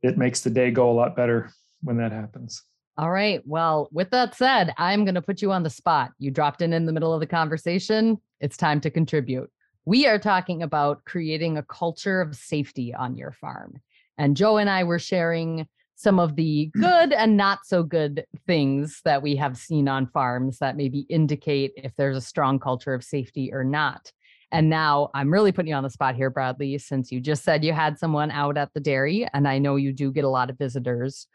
it 0.03 0.18
makes 0.18 0.40
the 0.40 0.51
day 0.51 0.70
go 0.70 0.90
a 0.90 0.92
lot 0.92 1.14
better 1.14 1.51
when 1.83 1.98
that 1.98 2.12
happens. 2.12 2.62
All 2.98 3.11
right. 3.11 3.40
Well, 3.46 3.88
with 3.92 4.11
that 4.11 4.35
said, 4.35 4.75
I'm 4.77 5.05
going 5.05 5.14
to 5.14 5.22
put 5.22 5.40
you 5.40 5.53
on 5.53 5.62
the 5.62 5.70
spot. 5.70 6.11
You 6.18 6.31
dropped 6.31 6.61
in 6.61 6.72
in 6.72 6.85
the 6.85 6.92
middle 6.92 7.14
of 7.14 7.20
the 7.20 7.27
conversation. 7.27 8.18
It's 8.40 8.57
time 8.57 8.81
to 8.83 8.90
contribute. 8.90 9.51
We 9.85 10.07
are 10.07 10.18
talking 10.18 10.62
about 10.62 11.05
creating 11.05 11.57
a 11.57 11.62
culture 11.62 12.20
of 12.20 12.37
safety 12.37 12.92
on 12.94 13.16
your 13.16 13.33
farm. 13.33 13.81
And 14.18 14.37
Joe 14.37 14.59
and 14.59 14.68
I 14.68 14.85
were 14.85 14.98
sharing 14.98 15.66
some 15.94 16.18
of 16.18 16.37
the 16.37 16.70
good 16.75 17.12
and 17.12 17.37
not 17.37 17.61
so 17.64 17.83
good 17.83 18.27
things 18.46 19.01
that 19.05 19.22
we 19.22 19.37
have 19.37 19.57
seen 19.57 19.88
on 19.88 20.07
farms 20.09 20.59
that 20.59 20.77
maybe 20.77 21.01
indicate 21.09 21.72
if 21.77 21.94
there's 21.96 22.16
a 22.16 22.20
strong 22.20 22.59
culture 22.59 22.92
of 22.92 23.05
safety 23.05 23.53
or 23.53 23.64
not. 23.64 24.12
And 24.52 24.68
now 24.68 25.10
I'm 25.14 25.32
really 25.32 25.50
putting 25.50 25.70
you 25.70 25.74
on 25.74 25.82
the 25.82 25.90
spot 25.90 26.14
here, 26.14 26.28
Bradley, 26.28 26.76
since 26.76 27.10
you 27.10 27.20
just 27.20 27.42
said 27.42 27.64
you 27.64 27.72
had 27.72 27.98
someone 27.98 28.30
out 28.30 28.58
at 28.58 28.68
the 28.74 28.80
dairy, 28.80 29.26
and 29.32 29.48
I 29.48 29.58
know 29.58 29.76
you 29.76 29.94
do 29.94 30.12
get 30.12 30.24
a 30.24 30.28
lot 30.28 30.50
of 30.50 30.58
visitors. 30.58 31.26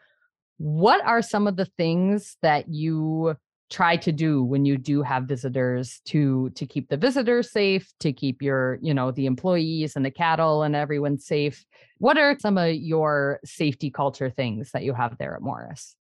What 0.58 1.04
are 1.04 1.20
some 1.20 1.48
of 1.48 1.56
the 1.56 1.64
things 1.64 2.36
that 2.42 2.68
you 2.68 3.36
try 3.70 3.96
to 3.96 4.12
do 4.12 4.42
when 4.42 4.64
you 4.64 4.78
do 4.78 5.02
have 5.02 5.24
visitors 5.24 6.00
to 6.06 6.48
to 6.50 6.64
keep 6.64 6.88
the 6.88 6.96
visitors 6.96 7.50
safe 7.50 7.92
to 8.00 8.12
keep 8.12 8.40
your 8.40 8.78
you 8.80 8.94
know 8.94 9.10
the 9.10 9.26
employees 9.26 9.94
and 9.94 10.04
the 10.04 10.10
cattle 10.10 10.62
and 10.62 10.74
everyone 10.74 11.18
safe 11.18 11.66
what 11.98 12.16
are 12.16 12.34
some 12.38 12.56
of 12.56 12.74
your 12.74 13.40
safety 13.44 13.90
culture 13.90 14.30
things 14.30 14.70
that 14.72 14.84
you 14.84 14.94
have 14.94 15.18
there 15.18 15.34
at 15.34 15.42
morris 15.42 15.96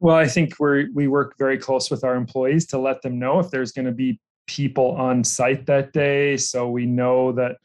well 0.00 0.16
i 0.16 0.26
think 0.26 0.52
we 0.60 0.90
we 0.90 1.08
work 1.08 1.34
very 1.38 1.56
close 1.56 1.90
with 1.90 2.04
our 2.04 2.16
employees 2.16 2.66
to 2.66 2.78
let 2.78 3.00
them 3.00 3.18
know 3.18 3.38
if 3.38 3.50
there's 3.50 3.72
going 3.72 3.86
to 3.86 3.92
be 3.92 4.20
people 4.46 4.92
on 4.92 5.24
site 5.24 5.66
that 5.66 5.92
day. 5.92 6.36
So 6.36 6.68
we 6.68 6.86
know 6.86 7.32
that, 7.32 7.56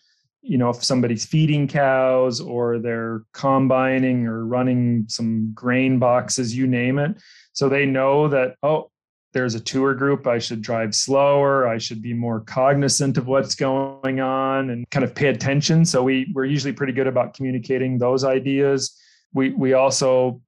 you 0.42 0.58
know, 0.58 0.70
if 0.70 0.84
somebody's 0.84 1.26
feeding 1.26 1.68
cows 1.68 2.40
or 2.40 2.80
they're 2.80 3.24
combining 3.34 4.26
or 4.26 4.46
running 4.46 5.06
some 5.08 5.52
grain 5.54 6.00
boxes, 6.00 6.56
you 6.56 6.68
name 6.68 7.00
it. 7.00 7.22
So 7.54 7.68
they 7.68 7.86
know 7.86 8.28
that, 8.30 8.56
oh, 8.64 8.90
there's 9.34 9.54
a 9.54 9.60
tour 9.60 9.94
group. 9.94 10.26
I 10.26 10.40
should 10.40 10.62
drive 10.62 10.96
slower. 10.96 11.68
I 11.68 11.78
should 11.78 12.02
be 12.02 12.14
more 12.14 12.40
cognizant 12.40 13.18
of 13.18 13.28
what's 13.28 13.54
going 13.54 14.20
on 14.20 14.72
and 14.72 14.90
kind 14.90 15.04
of 15.04 15.14
pay 15.14 15.28
attention. 15.28 15.86
So 15.86 16.02
we 16.02 16.32
we're 16.34 16.46
usually 16.46 16.74
pretty 16.74 16.94
good 16.94 17.06
about 17.06 17.36
communicating 17.36 17.98
those 17.98 18.24
ideas. 18.24 18.98
We 19.34 19.52
we 19.52 19.74
also, 19.74 20.42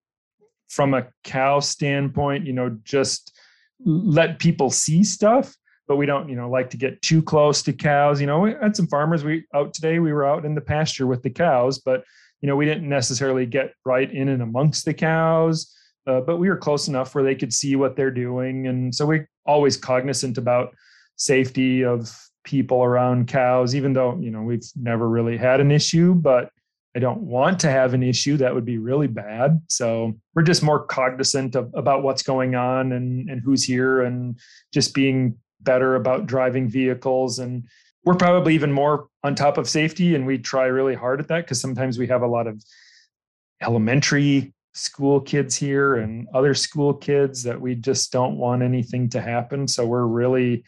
from 0.69 0.95
a 0.95 1.07
cow 1.23 1.59
standpoint, 1.59 2.47
you 2.47 2.53
know, 2.53 2.75
just 2.83 3.37
let 3.85 4.39
people 4.39 4.71
see 4.71 5.03
stuff 5.03 5.55
but 5.87 5.97
we 5.97 6.05
don't, 6.05 6.29
you 6.29 6.35
know, 6.35 6.49
like 6.49 6.69
to 6.71 6.77
get 6.77 7.01
too 7.01 7.21
close 7.21 7.61
to 7.63 7.73
cows. 7.73 8.21
You 8.21 8.27
know, 8.27 8.39
we 8.39 8.51
had 8.51 8.75
some 8.75 8.87
farmers 8.87 9.23
we 9.23 9.45
out 9.53 9.73
today, 9.73 9.99
we 9.99 10.13
were 10.13 10.25
out 10.25 10.45
in 10.45 10.55
the 10.55 10.61
pasture 10.61 11.07
with 11.07 11.21
the 11.23 11.29
cows, 11.29 11.79
but 11.79 12.03
you 12.41 12.47
know, 12.47 12.55
we 12.55 12.65
didn't 12.65 12.89
necessarily 12.89 13.45
get 13.45 13.73
right 13.85 14.11
in 14.11 14.29
and 14.29 14.41
amongst 14.41 14.85
the 14.85 14.93
cows. 14.93 15.75
Uh, 16.07 16.19
but 16.19 16.37
we 16.37 16.49
were 16.49 16.57
close 16.57 16.87
enough 16.87 17.13
where 17.13 17.23
they 17.23 17.35
could 17.35 17.53
see 17.53 17.75
what 17.75 17.95
they're 17.95 18.11
doing. 18.11 18.67
And 18.67 18.93
so 18.93 19.05
we're 19.05 19.29
always 19.45 19.77
cognizant 19.77 20.37
about 20.37 20.73
safety 21.15 21.85
of 21.85 22.11
people 22.43 22.83
around 22.83 23.27
cows, 23.27 23.75
even 23.75 23.93
though, 23.93 24.17
you 24.19 24.31
know, 24.31 24.41
we've 24.41 24.67
never 24.75 25.07
really 25.07 25.37
had 25.37 25.59
an 25.59 25.71
issue, 25.71 26.15
but 26.15 26.49
I 26.95 26.99
don't 26.99 27.21
want 27.21 27.59
to 27.59 27.69
have 27.69 27.93
an 27.93 28.03
issue 28.03 28.35
that 28.37 28.53
would 28.53 28.65
be 28.65 28.79
really 28.79 29.07
bad. 29.07 29.61
So 29.69 30.13
we're 30.33 30.41
just 30.41 30.63
more 30.63 30.85
cognizant 30.85 31.55
of 31.55 31.71
about 31.75 32.01
what's 32.03 32.23
going 32.23 32.55
on 32.55 32.91
and, 32.91 33.29
and 33.29 33.39
who's 33.39 33.63
here 33.63 34.01
and 34.01 34.37
just 34.73 34.93
being 34.93 35.37
better 35.63 35.95
about 35.95 36.25
driving 36.25 36.67
vehicles 36.67 37.39
and 37.39 37.63
we're 38.03 38.15
probably 38.15 38.55
even 38.55 38.71
more 38.71 39.07
on 39.23 39.35
top 39.35 39.57
of 39.57 39.69
safety 39.69 40.15
and 40.15 40.25
we 40.25 40.37
try 40.37 40.65
really 40.65 40.95
hard 40.95 41.19
at 41.19 41.27
that 41.27 41.45
because 41.45 41.61
sometimes 41.61 41.97
we 41.97 42.07
have 42.07 42.23
a 42.23 42.27
lot 42.27 42.47
of 42.47 42.63
elementary 43.61 44.53
school 44.73 45.19
kids 45.19 45.55
here 45.55 45.95
and 45.95 46.27
other 46.33 46.53
school 46.53 46.93
kids 46.93 47.43
that 47.43 47.59
we 47.59 47.75
just 47.75 48.11
don't 48.11 48.37
want 48.37 48.63
anything 48.63 49.09
to 49.09 49.21
happen. 49.21 49.67
So 49.67 49.85
we're 49.85 50.05
really 50.05 50.63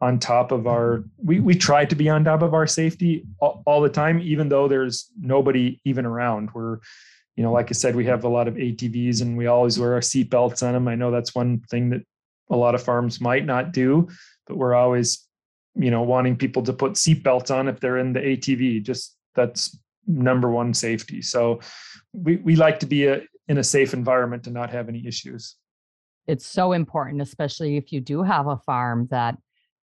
on 0.00 0.18
top 0.18 0.52
of 0.52 0.66
our 0.66 1.04
we, 1.16 1.40
we 1.40 1.54
try 1.54 1.84
to 1.86 1.94
be 1.96 2.08
on 2.08 2.22
top 2.22 2.42
of 2.42 2.52
our 2.52 2.66
safety 2.66 3.24
all, 3.40 3.62
all 3.64 3.80
the 3.80 3.88
time 3.88 4.20
even 4.20 4.48
though 4.48 4.68
there's 4.68 5.10
nobody 5.18 5.80
even 5.84 6.04
around. 6.04 6.50
We're 6.54 6.78
you 7.36 7.42
know 7.42 7.52
like 7.52 7.68
i 7.68 7.72
said 7.72 7.94
we 7.94 8.06
have 8.06 8.24
a 8.24 8.28
lot 8.28 8.48
of 8.48 8.54
atvs 8.54 9.20
and 9.20 9.36
we 9.36 9.46
always 9.46 9.78
wear 9.78 9.92
our 9.92 10.00
seatbelts 10.00 10.66
on 10.66 10.72
them 10.72 10.88
i 10.88 10.94
know 10.94 11.10
that's 11.10 11.34
one 11.34 11.60
thing 11.70 11.90
that 11.90 12.00
a 12.50 12.56
lot 12.56 12.74
of 12.74 12.82
farms 12.82 13.20
might 13.20 13.44
not 13.44 13.72
do 13.72 14.08
but 14.46 14.56
we're 14.56 14.74
always, 14.74 15.26
you 15.74 15.90
know, 15.90 16.02
wanting 16.02 16.36
people 16.36 16.62
to 16.64 16.72
put 16.72 16.92
seatbelts 16.92 17.54
on 17.54 17.68
if 17.68 17.80
they're 17.80 17.98
in 17.98 18.12
the 18.12 18.20
ATV. 18.20 18.82
Just 18.82 19.16
that's 19.34 19.78
number 20.06 20.50
one 20.50 20.72
safety. 20.72 21.22
So 21.22 21.60
we, 22.12 22.36
we 22.36 22.56
like 22.56 22.78
to 22.80 22.86
be 22.86 23.06
a 23.06 23.22
in 23.48 23.58
a 23.58 23.64
safe 23.64 23.94
environment 23.94 24.46
and 24.46 24.54
not 24.54 24.70
have 24.70 24.88
any 24.88 25.06
issues. 25.06 25.56
It's 26.26 26.46
so 26.46 26.72
important, 26.72 27.22
especially 27.22 27.76
if 27.76 27.92
you 27.92 28.00
do 28.00 28.22
have 28.22 28.48
a 28.48 28.56
farm 28.56 29.06
that 29.10 29.36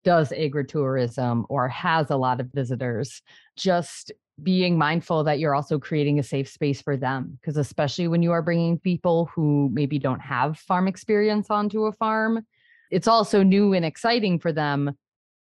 does 0.04 0.32
agritourism 0.32 1.46
or 1.48 1.70
has 1.70 2.10
a 2.10 2.18
lot 2.18 2.42
of 2.42 2.48
visitors. 2.54 3.22
Just 3.56 4.12
being 4.42 4.78
mindful 4.78 5.24
that 5.24 5.40
you're 5.40 5.56
also 5.56 5.78
creating 5.78 6.20
a 6.20 6.24
safe 6.24 6.50
space 6.50 6.82
for 6.82 6.98
them 6.98 7.38
because 7.40 7.56
especially 7.56 8.08
when 8.08 8.24
you 8.24 8.32
are 8.32 8.42
bringing 8.42 8.80
people 8.80 9.30
who 9.34 9.70
maybe 9.72 10.00
don't 10.00 10.20
have 10.20 10.58
farm 10.58 10.88
experience 10.88 11.52
onto 11.52 11.86
a 11.86 11.92
farm 11.92 12.44
it's 12.92 13.08
also 13.08 13.44
new 13.44 13.74
and 13.74 13.86
exciting 13.86 14.40
for 14.40 14.52
them 14.52 14.92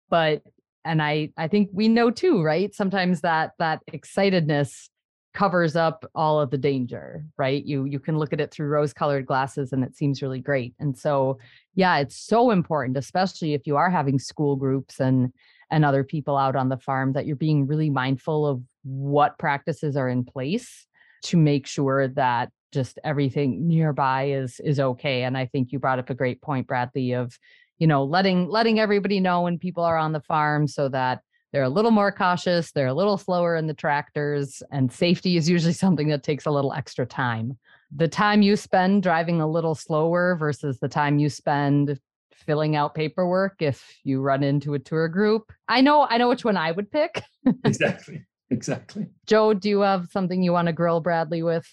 but 0.09 0.43
and 0.85 1.03
i 1.03 1.29
i 1.37 1.49
think 1.49 1.69
we 1.73 1.89
know 1.89 2.11
too 2.11 2.43
right? 2.43 2.75
Sometimes 2.75 3.21
that 3.21 3.53
that 3.59 3.81
excitedness 3.93 4.89
covers 5.35 5.77
up 5.77 6.05
all 6.15 6.41
of 6.41 6.51
the 6.51 6.59
danger 6.59 7.25
right? 7.39 7.65
You 7.65 7.85
you 7.85 7.99
can 7.99 8.19
look 8.19 8.33
at 8.33 8.41
it 8.41 8.51
through 8.51 8.69
rose 8.69 8.93
colored 8.93 9.27
glasses 9.27 9.73
and 9.73 9.83
it 9.83 9.97
seems 9.97 10.23
really 10.23 10.41
great. 10.41 10.75
And 10.79 10.97
so 10.97 11.39
yeah 11.75 11.99
it's 11.99 12.17
so 12.17 12.51
important 12.51 12.97
especially 12.99 13.55
if 13.55 13.67
you 13.67 13.77
are 13.77 13.91
having 13.91 14.19
school 14.19 14.57
groups 14.57 15.01
and 15.01 15.33
and 15.71 15.87
other 15.87 16.05
people 16.05 16.37
out 16.37 16.55
on 16.55 16.69
the 16.69 16.77
farm 16.77 17.15
that 17.15 17.25
you're 17.25 17.35
being 17.35 17.67
really 17.67 17.89
mindful 17.89 18.47
of 18.47 18.61
what 18.83 19.39
practices 19.39 19.97
are 19.97 20.09
in 20.09 20.23
place 20.23 20.87
to 21.23 21.37
make 21.39 21.67
sure 21.67 22.09
that 22.09 22.51
just 22.73 22.99
everything 23.05 23.67
nearby 23.67 24.25
is 24.25 24.61
is 24.61 24.81
okay 24.81 25.25
and 25.25 25.37
i 25.37 25.47
think 25.47 25.73
you 25.73 25.79
brought 25.79 25.99
up 25.99 26.11
a 26.11 26.15
great 26.15 26.41
point 26.43 26.67
bradley 26.67 27.13
of 27.13 27.39
you 27.79 27.87
know 27.87 28.05
letting 28.05 28.49
letting 28.49 28.79
everybody 28.81 29.21
know 29.21 29.43
when 29.43 29.59
people 29.59 29.85
are 29.85 29.97
on 29.97 30.13
the 30.13 30.21
farm 30.21 30.67
so 30.67 30.89
that 30.89 31.21
they're 31.53 31.63
a 31.63 31.69
little 31.69 31.91
more 31.91 32.11
cautious 32.11 32.73
they're 32.73 32.87
a 32.87 32.95
little 32.95 33.19
slower 33.19 33.57
in 33.57 33.67
the 33.67 33.75
tractors 33.75 34.63
and 34.71 34.93
safety 34.93 35.37
is 35.37 35.49
usually 35.49 35.73
something 35.85 36.09
that 36.09 36.23
takes 36.23 36.47
a 36.47 36.51
little 36.51 36.73
extra 36.73 37.07
time 37.07 37.57
the 37.95 38.09
time 38.09 38.43
you 38.43 38.57
spend 38.57 39.03
driving 39.03 39.41
a 39.41 39.49
little 39.49 39.75
slower 39.75 40.35
versus 40.37 40.79
the 40.79 40.89
time 40.89 41.19
you 41.19 41.29
spend 41.29 41.99
filling 42.47 42.77
out 42.77 42.95
paperwork 42.95 43.61
if 43.61 44.01
you 44.05 44.21
run 44.21 44.43
into 44.43 44.75
a 44.75 44.79
tour 44.79 45.09
group. 45.09 45.53
I 45.69 45.81
know 45.81 46.07
I 46.09 46.19
know 46.19 46.29
which 46.29 46.45
one 46.45 46.57
I 46.57 46.73
would 46.73 46.91
pick. 46.91 47.23
exactly. 47.65 48.25
Exactly. 48.51 49.07
Joe, 49.27 49.55
do 49.55 49.69
you 49.69 49.81
have 49.81 50.09
something 50.11 50.43
you 50.43 50.53
want 50.53 50.67
to 50.67 50.73
grill 50.73 51.01
Bradley 51.01 51.43
with? 51.43 51.67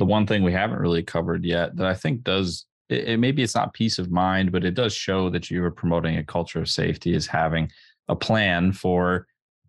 The 0.00 0.06
one 0.06 0.26
thing 0.26 0.42
we 0.42 0.52
haven't 0.52 0.80
really 0.80 1.02
covered 1.02 1.44
yet 1.44 1.76
that 1.76 1.86
I 1.86 1.92
think 1.92 2.24
does 2.24 2.64
it, 2.88 3.10
it 3.10 3.20
maybe 3.20 3.42
it's 3.42 3.54
not 3.54 3.74
peace 3.74 3.98
of 3.98 4.10
mind, 4.10 4.50
but 4.50 4.64
it 4.64 4.74
does 4.74 4.94
show 4.94 5.28
that 5.28 5.50
you 5.50 5.62
are 5.62 5.70
promoting 5.70 6.16
a 6.16 6.24
culture 6.24 6.58
of 6.58 6.70
safety 6.70 7.14
is 7.14 7.26
having 7.26 7.70
a 8.08 8.16
plan 8.16 8.72
for 8.72 9.26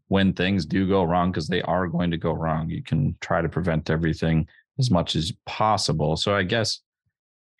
when 0.07 0.31
things 0.31 0.65
do 0.65 0.87
go 0.87 1.03
wrong 1.03 1.31
because 1.31 1.49
they 1.49 1.61
are 1.63 1.85
going 1.85 2.11
to 2.11 2.17
go 2.17 2.31
wrong. 2.31 2.69
You 2.69 2.81
can 2.81 3.17
try 3.19 3.41
to 3.41 3.49
prevent 3.49 3.89
everything 3.89 4.47
as 4.79 4.89
much 4.89 5.17
as 5.17 5.33
possible. 5.45 6.15
So 6.15 6.33
I 6.33 6.43
guess 6.43 6.79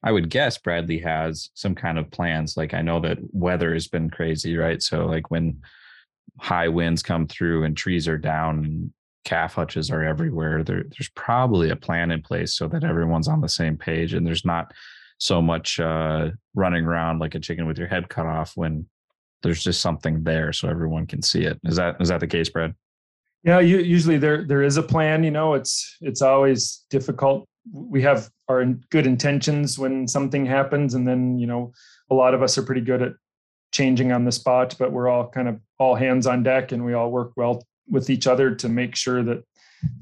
I 0.02 0.14
would 0.14 0.30
guess 0.30 0.58
Bradley 0.58 1.00
has 1.00 1.50
some 1.54 1.76
kind 1.76 2.00
of 2.00 2.10
plans. 2.10 2.56
Like 2.56 2.74
I 2.74 2.82
know 2.82 3.02
that 3.02 3.20
weather 3.34 3.74
has 3.74 3.90
been 3.90 4.10
crazy, 4.10 4.56
right? 4.56 4.82
So 4.82 5.06
like 5.08 5.30
when 5.30 5.62
high 6.40 6.70
winds 6.70 7.04
come 7.04 7.28
through 7.28 7.66
and 7.66 7.76
trees 7.76 8.08
are 8.08 8.18
down 8.18 8.64
and 8.64 8.94
calf 9.24 9.54
hutches 9.56 9.92
are 9.92 10.04
everywhere, 10.04 10.64
there, 10.64 10.84
there's 10.84 11.10
probably 11.16 11.70
a 11.70 11.76
plan 11.76 12.12
in 12.12 12.22
place 12.22 12.56
so 12.56 12.68
that 12.68 12.84
everyone's 12.84 13.28
on 13.28 13.42
the 13.42 13.50
same 13.50 13.78
page 13.78 14.14
and 14.14 14.26
there's 14.26 14.46
not 14.46 14.72
so 15.18 15.42
much 15.42 15.80
uh, 15.80 16.30
running 16.56 16.86
around 16.86 17.20
like 17.20 17.36
a 17.36 17.40
chicken 17.40 17.68
with 17.68 17.78
your 17.78 17.88
head 17.88 18.10
cut 18.10 18.26
off 18.26 18.54
when 18.56 18.86
there's 19.44 19.64
just 19.64 19.82
something 19.82 20.24
there 20.24 20.52
so 20.54 20.68
everyone 20.68 21.06
can 21.06 21.22
see 21.22 21.44
it. 21.44 21.60
Is 21.64 21.76
that 21.76 21.98
is 22.00 22.10
that 22.10 22.20
the 22.20 22.28
case, 22.28 22.50
Brad? 22.50 22.76
Yeah, 23.44 23.60
you, 23.60 23.80
usually 23.80 24.18
there 24.18 24.44
there 24.46 24.62
is 24.62 24.78
a 24.78 24.84
plan. 24.84 25.24
You 25.24 25.32
know, 25.32 25.54
it's 25.54 25.98
it's 26.02 26.22
always 26.22 26.86
difficult 26.90 27.48
we 27.72 28.02
have 28.02 28.30
our 28.50 28.66
good 28.90 29.06
intentions 29.06 29.78
when 29.78 30.08
something 30.08 30.46
happens 30.46 30.94
and 30.94 31.08
then 31.08 31.38
you 31.38 31.48
know 31.48 31.72
a 32.10 32.16
lot 32.16 32.34
of 32.34 32.42
us 32.42 32.58
are 32.58 32.64
pretty 32.64 32.82
good 32.82 33.02
at 33.02 33.14
changing 33.72 34.12
on 34.12 34.26
the 34.26 34.32
spot 34.32 34.76
but 34.80 34.92
we're 34.92 35.08
all 35.08 35.30
kind 35.30 35.48
of 35.48 35.60
all 35.80 35.96
hands 35.96 36.28
on 36.28 36.44
deck 36.44 36.72
and 36.72 36.84
we 36.84 36.94
all 36.94 37.12
work 37.12 37.32
well 37.36 37.64
with 37.91 38.10
each 38.10 38.25
other 38.27 38.56
to 38.56 38.69
make 38.69 38.95
sure 38.95 39.21
that 39.23 39.43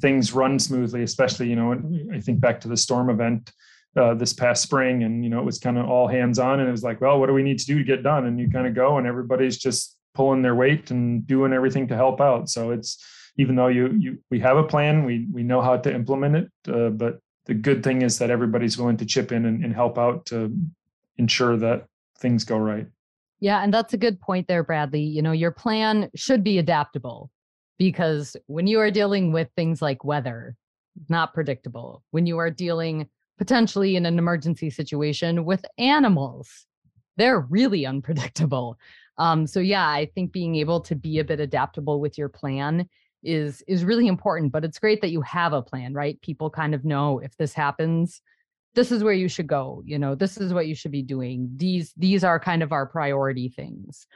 things 0.02 0.34
run 0.34 0.60
smoothly 0.60 1.04
especially 1.04 1.49
you 1.49 1.56
know 1.56 1.73
i 2.13 2.19
think 2.19 2.39
back 2.39 2.60
to 2.62 2.67
the 2.67 2.78
storm 2.78 3.10
event 3.10 3.52
uh, 3.97 4.13
this 4.13 4.34
past 4.34 4.62
spring 4.62 5.04
and 5.04 5.23
you 5.23 5.30
know 5.30 5.39
it 5.39 5.45
was 5.45 5.58
kind 5.58 5.78
of 5.78 5.89
all 5.89 6.08
hands 6.08 6.38
on 6.38 6.60
and 6.60 6.69
it 6.69 6.71
was 6.71 6.84
like 6.84 7.02
well 7.02 7.19
what 7.19 7.28
do 7.28 7.34
we 7.34 7.43
need 7.43 7.58
to 7.58 7.65
do 7.65 7.80
to 7.80 7.84
get 7.84 8.04
done 8.04 8.25
and 8.25 8.39
you 8.39 8.49
kind 8.49 8.67
of 8.67 8.75
go 8.75 8.97
and 8.97 9.08
everybody's 9.08 9.58
just 9.58 9.97
pulling 10.13 10.41
their 10.41 10.56
weight 10.56 10.91
and 10.91 11.25
doing 11.25 11.54
everything 11.54 11.88
to 11.88 11.95
help 11.95 12.21
out 12.21 12.49
so 12.49 12.71
it's 12.71 13.04
even 13.38 13.56
though 13.56 13.67
you 13.67 13.88
you 13.97 14.17
we 14.30 14.39
have 14.39 14.58
a 14.58 14.63
plan 14.63 15.06
we 15.06 15.28
we 15.34 15.43
know 15.43 15.62
how 15.62 15.75
to 15.75 15.93
implement 15.93 16.36
it 16.36 16.52
uh, 16.71 16.89
but 16.89 17.19
the 17.49 17.56
good 17.56 17.84
thing 17.84 18.04
is 18.04 18.19
that 18.19 18.30
everybody's 18.30 18.78
willing 18.78 18.97
to 18.97 19.06
chip 19.06 19.32
in 19.32 19.45
and, 19.45 19.65
and 19.65 19.73
help 19.73 19.97
out 19.97 20.23
to 20.28 20.56
ensure 21.17 21.58
that 21.58 21.88
things 22.19 22.43
go 22.43 22.58
right. 22.58 22.86
Yeah, 23.39 23.63
and 23.63 23.73
that's 23.73 23.93
a 23.93 23.97
good 23.97 24.21
point 24.21 24.47
there, 24.47 24.63
Bradley. 24.63 25.02
You 25.02 25.23
know, 25.23 25.32
your 25.32 25.49
plan 25.52 26.12
should 26.15 26.43
be 26.43 26.60
adaptable 26.60 27.32
because 27.80 28.38
when 28.46 28.68
you 28.68 28.80
are 28.80 28.92
dealing 28.92 29.32
with 29.32 29.48
things 29.56 29.82
like 29.82 30.04
weather, 30.04 30.56
not 31.08 31.34
predictable. 31.34 32.04
When 32.12 32.26
you 32.26 32.38
are 32.38 32.52
dealing 32.52 33.08
potentially 33.38 33.96
in 33.96 34.06
an 34.06 34.20
emergency 34.20 34.70
situation 34.70 35.46
with 35.46 35.65
animals, 35.78 36.65
they're 37.18 37.39
really 37.39 37.86
unpredictable. 37.86 38.78
Um, 39.18 39.48
so 39.48 39.60
yeah, 39.60 39.88
I 39.88 40.10
think 40.13 40.32
being 40.32 40.56
able 40.56 40.82
to 40.82 40.96
be 40.96 41.20
a 41.20 41.24
bit 41.24 41.39
adaptable 41.39 42.00
with 42.00 42.18
your 42.18 42.30
plan 42.30 42.88
is 43.22 43.62
is 43.68 43.84
really 43.84 44.08
important 44.08 44.50
but 44.50 44.63
it's 44.63 44.80
great 44.80 45.02
that 45.02 45.12
you 45.12 45.20
have 45.20 45.52
a 45.52 45.62
plan 45.62 45.94
right 45.94 46.22
people 46.22 46.50
kind 46.50 46.74
of 46.74 46.86
know 46.86 47.20
if 47.20 47.36
this 47.36 47.54
happens 47.54 48.22
this 48.76 48.94
is 48.94 49.04
where 49.04 49.13
you 49.13 49.28
should 49.28 49.46
go 49.46 49.84
you 49.86 50.00
know 50.00 50.15
this 50.15 50.38
is 50.38 50.54
what 50.54 50.68
you 50.68 50.74
should 50.74 50.92
be 50.92 51.02
doing 51.02 51.50
these 51.58 51.92
these 51.98 52.24
are 52.24 52.39
kind 52.39 52.63
of 52.63 52.72
our 52.72 52.86
priority 52.86 53.50
things 53.50 54.08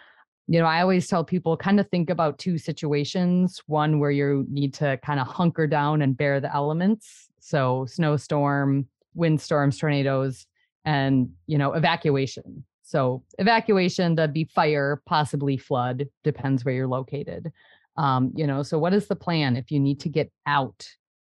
you 0.48 0.60
know 0.60 0.66
i 0.66 0.82
always 0.82 1.08
tell 1.08 1.24
people 1.24 1.56
kind 1.56 1.80
of 1.80 1.90
think 1.90 2.10
about 2.10 2.38
two 2.38 2.58
situations 2.58 3.62
one 3.68 4.00
where 4.00 4.12
you 4.12 4.46
need 4.50 4.74
to 4.74 4.98
kind 4.98 5.20
of 5.20 5.28
hunker 5.28 5.68
down 5.68 6.02
and 6.02 6.18
bear 6.18 6.40
the 6.40 6.54
elements 6.54 7.30
so 7.40 7.86
snowstorm 7.88 8.88
windstorms 9.16 9.78
tornadoes 9.78 10.46
and 10.86 11.30
you 11.48 11.58
know 11.58 11.74
evacuation 11.74 12.64
so 12.82 13.24
evacuation 13.40 14.16
that'd 14.16 14.34
be 14.34 14.44
fire 14.44 15.02
possibly 15.06 15.58
flood 15.58 16.08
depends 16.24 16.66
where 16.66 16.74
you're 16.74 16.88
located 16.88 17.52
um, 17.98 18.32
you 18.36 18.48
know, 18.48 18.64
so 18.64 18.80
what 18.80 18.94
is 18.94 19.08
the 19.08 19.16
plan 19.16 19.56
if 19.56 19.72
you 19.72 19.80
need 19.80 20.00
to 20.02 20.10
get 20.10 20.32
out? 20.46 20.88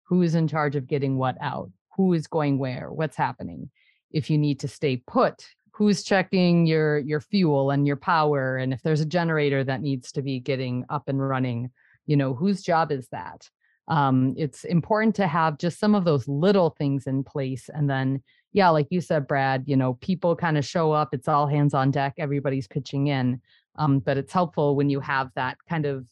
Who 0.04 0.22
is 0.22 0.34
in 0.34 0.48
charge 0.48 0.76
of 0.76 0.86
getting 0.86 1.16
what 1.16 1.36
out? 1.40 1.70
Who 1.96 2.12
is 2.14 2.26
going 2.26 2.58
where? 2.58 2.90
What's 2.90 3.16
happening? 3.16 3.70
If 4.10 4.30
you 4.30 4.38
need 4.38 4.60
to 4.60 4.68
stay 4.68 4.96
put, 4.96 5.46
who's 5.78 6.02
checking 6.02 6.66
your 6.66 6.98
your 6.98 7.20
fuel 7.20 7.70
and 7.70 7.86
your 7.86 7.96
power? 7.96 8.56
And 8.56 8.72
if 8.72 8.82
there's 8.82 9.00
a 9.00 9.06
generator 9.06 9.62
that 9.62 9.80
needs 9.80 10.10
to 10.12 10.22
be 10.22 10.40
getting 10.40 10.84
up 10.90 11.08
and 11.08 11.26
running, 11.26 11.70
you 12.06 12.16
know, 12.16 12.34
whose 12.34 12.62
job 12.62 12.90
is 12.90 13.08
that? 13.12 13.48
Um, 13.86 14.34
it's 14.36 14.64
important 14.64 15.14
to 15.16 15.28
have 15.28 15.56
just 15.56 15.78
some 15.78 15.94
of 15.94 16.04
those 16.04 16.26
little 16.26 16.70
things 16.70 17.06
in 17.06 17.24
place 17.24 17.70
and 17.72 17.88
then 17.88 18.22
yeah 18.52 18.68
like 18.68 18.86
you 18.90 19.00
said 19.00 19.26
brad 19.26 19.64
you 19.66 19.76
know 19.76 19.94
people 19.94 20.36
kind 20.36 20.58
of 20.58 20.64
show 20.64 20.92
up 20.92 21.10
it's 21.12 21.28
all 21.28 21.46
hands 21.46 21.72
on 21.72 21.90
deck 21.90 22.14
everybody's 22.18 22.66
pitching 22.66 23.06
in 23.06 23.40
um, 23.76 23.98
but 24.00 24.18
it's 24.18 24.32
helpful 24.32 24.76
when 24.76 24.90
you 24.90 25.00
have 25.00 25.30
that 25.36 25.56
kind 25.68 25.86
of 25.86 26.06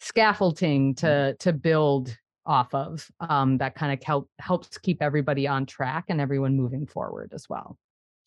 scaffolding 0.00 0.94
mm. 0.94 0.96
to 0.98 1.36
to 1.38 1.52
build 1.52 2.16
off 2.48 2.72
of 2.74 3.06
um, 3.20 3.58
that 3.58 3.74
kind 3.74 3.92
of 3.92 4.02
help, 4.02 4.28
helps 4.40 4.78
keep 4.78 5.02
everybody 5.02 5.46
on 5.46 5.66
track 5.66 6.06
and 6.08 6.20
everyone 6.20 6.56
moving 6.56 6.86
forward 6.86 7.30
as 7.34 7.46
well. 7.48 7.76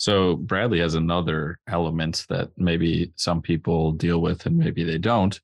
So 0.01 0.35
Bradley 0.35 0.79
has 0.79 0.95
another 0.95 1.59
element 1.67 2.25
that 2.27 2.49
maybe 2.57 3.13
some 3.17 3.39
people 3.39 3.91
deal 3.91 4.19
with 4.19 4.47
and 4.47 4.57
maybe 4.57 4.83
they 4.83 4.97
don't. 4.97 5.39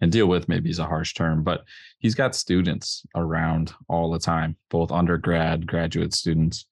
And 0.00 0.10
deal 0.10 0.28
with 0.28 0.48
maybe 0.48 0.70
is 0.70 0.78
a 0.78 0.86
harsh 0.86 1.12
term, 1.12 1.42
but 1.42 1.64
he's 1.98 2.14
got 2.14 2.34
students 2.34 3.04
around 3.14 3.74
all 3.86 4.10
the 4.10 4.18
time, 4.18 4.56
both 4.70 4.90
undergrad, 4.92 5.66
graduate 5.66 6.14
students. 6.14 6.64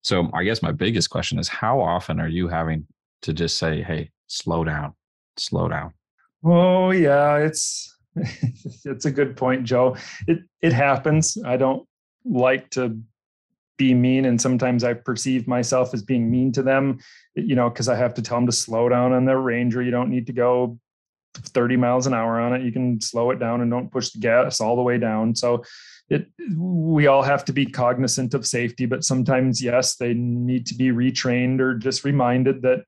So 0.00 0.30
I 0.32 0.44
guess 0.44 0.62
my 0.62 0.72
biggest 0.72 1.10
question 1.10 1.38
is 1.38 1.46
how 1.46 1.78
often 1.78 2.20
are 2.20 2.28
you 2.28 2.48
having 2.48 2.86
to 3.20 3.34
just 3.34 3.58
say, 3.58 3.82
hey, 3.82 4.10
slow 4.26 4.64
down, 4.64 4.94
slow 5.36 5.68
down? 5.68 5.92
Oh, 6.42 6.92
yeah, 6.92 7.36
it's 7.36 7.94
it's 8.16 9.04
a 9.04 9.10
good 9.10 9.36
point, 9.36 9.64
Joe. 9.64 9.94
It 10.26 10.38
it 10.62 10.72
happens. 10.72 11.36
I 11.44 11.58
don't 11.58 11.86
like 12.24 12.70
to 12.70 12.98
be 13.78 13.94
mean, 13.94 14.26
and 14.26 14.40
sometimes 14.40 14.84
I 14.84 14.92
perceive 14.92 15.48
myself 15.48 15.94
as 15.94 16.02
being 16.02 16.30
mean 16.30 16.52
to 16.52 16.62
them. 16.62 16.98
You 17.34 17.54
know, 17.54 17.70
because 17.70 17.88
I 17.88 17.96
have 17.96 18.14
to 18.14 18.22
tell 18.22 18.36
them 18.36 18.46
to 18.46 18.52
slow 18.52 18.88
down 18.88 19.12
on 19.12 19.24
their 19.24 19.40
Ranger. 19.40 19.82
You 19.82 19.90
don't 19.90 20.10
need 20.10 20.26
to 20.26 20.32
go 20.32 20.78
30 21.34 21.76
miles 21.76 22.06
an 22.06 22.14
hour 22.14 22.38
on 22.40 22.52
it. 22.52 22.62
You 22.62 22.72
can 22.72 23.00
slow 23.00 23.30
it 23.30 23.38
down 23.38 23.60
and 23.60 23.70
don't 23.70 23.90
push 23.90 24.10
the 24.10 24.18
gas 24.18 24.60
all 24.60 24.76
the 24.76 24.82
way 24.82 24.98
down. 24.98 25.34
So 25.34 25.64
it 26.10 26.26
we 26.56 27.06
all 27.06 27.22
have 27.22 27.44
to 27.46 27.52
be 27.52 27.64
cognizant 27.64 28.34
of 28.34 28.46
safety, 28.46 28.86
but 28.86 29.04
sometimes 29.04 29.62
yes, 29.62 29.96
they 29.96 30.14
need 30.14 30.66
to 30.66 30.74
be 30.74 30.88
retrained 30.88 31.60
or 31.60 31.74
just 31.74 32.04
reminded 32.04 32.62
that 32.62 32.84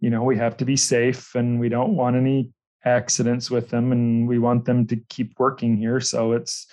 you 0.00 0.10
know 0.10 0.22
we 0.22 0.36
have 0.36 0.56
to 0.58 0.64
be 0.64 0.76
safe 0.76 1.34
and 1.34 1.58
we 1.58 1.68
don't 1.68 1.94
want 1.94 2.16
any 2.16 2.50
accidents 2.84 3.50
with 3.50 3.68
them 3.70 3.92
and 3.92 4.28
we 4.28 4.38
want 4.38 4.64
them 4.64 4.86
to 4.86 4.96
keep 5.08 5.34
working 5.38 5.76
here 5.76 6.00
so 6.00 6.32
it's 6.32 6.66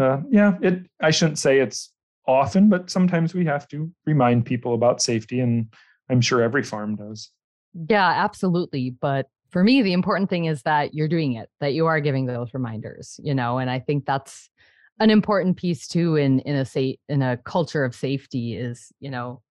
uh, 0.00 0.18
yeah 0.30 0.56
it 0.62 0.80
i 1.00 1.10
shouldn't 1.10 1.38
say 1.38 1.58
it's 1.58 1.92
often, 2.26 2.68
but 2.68 2.90
sometimes 2.90 3.34
we 3.34 3.44
have 3.44 3.66
to 3.68 3.90
remind 4.06 4.44
people 4.44 4.74
about 4.74 5.02
safety. 5.02 5.40
And 5.40 5.72
I'm 6.08 6.20
sure 6.20 6.42
every 6.42 6.62
farm 6.62 6.96
does. 6.96 7.30
Yeah, 7.88 8.08
absolutely. 8.08 8.90
But 8.90 9.26
for 9.50 9.62
me, 9.62 9.82
the 9.82 9.92
important 9.92 10.30
thing 10.30 10.46
is 10.46 10.62
that 10.62 10.94
you're 10.94 11.08
doing 11.08 11.34
it, 11.34 11.48
that 11.60 11.74
you 11.74 11.86
are 11.86 12.00
giving 12.00 12.26
those 12.26 12.54
reminders, 12.54 13.20
you 13.22 13.34
know, 13.34 13.58
and 13.58 13.70
I 13.70 13.80
think 13.80 14.06
that's 14.06 14.48
an 15.00 15.10
important 15.10 15.56
piece 15.56 15.86
too 15.88 16.16
in 16.16 16.40
in 16.40 16.54
a 16.54 16.64
say 16.64 16.98
in 17.08 17.22
a 17.22 17.36
culture 17.38 17.84
of 17.84 17.94
safety 17.94 18.54
is, 18.54 18.92
you 19.00 19.10
know, 19.10 19.42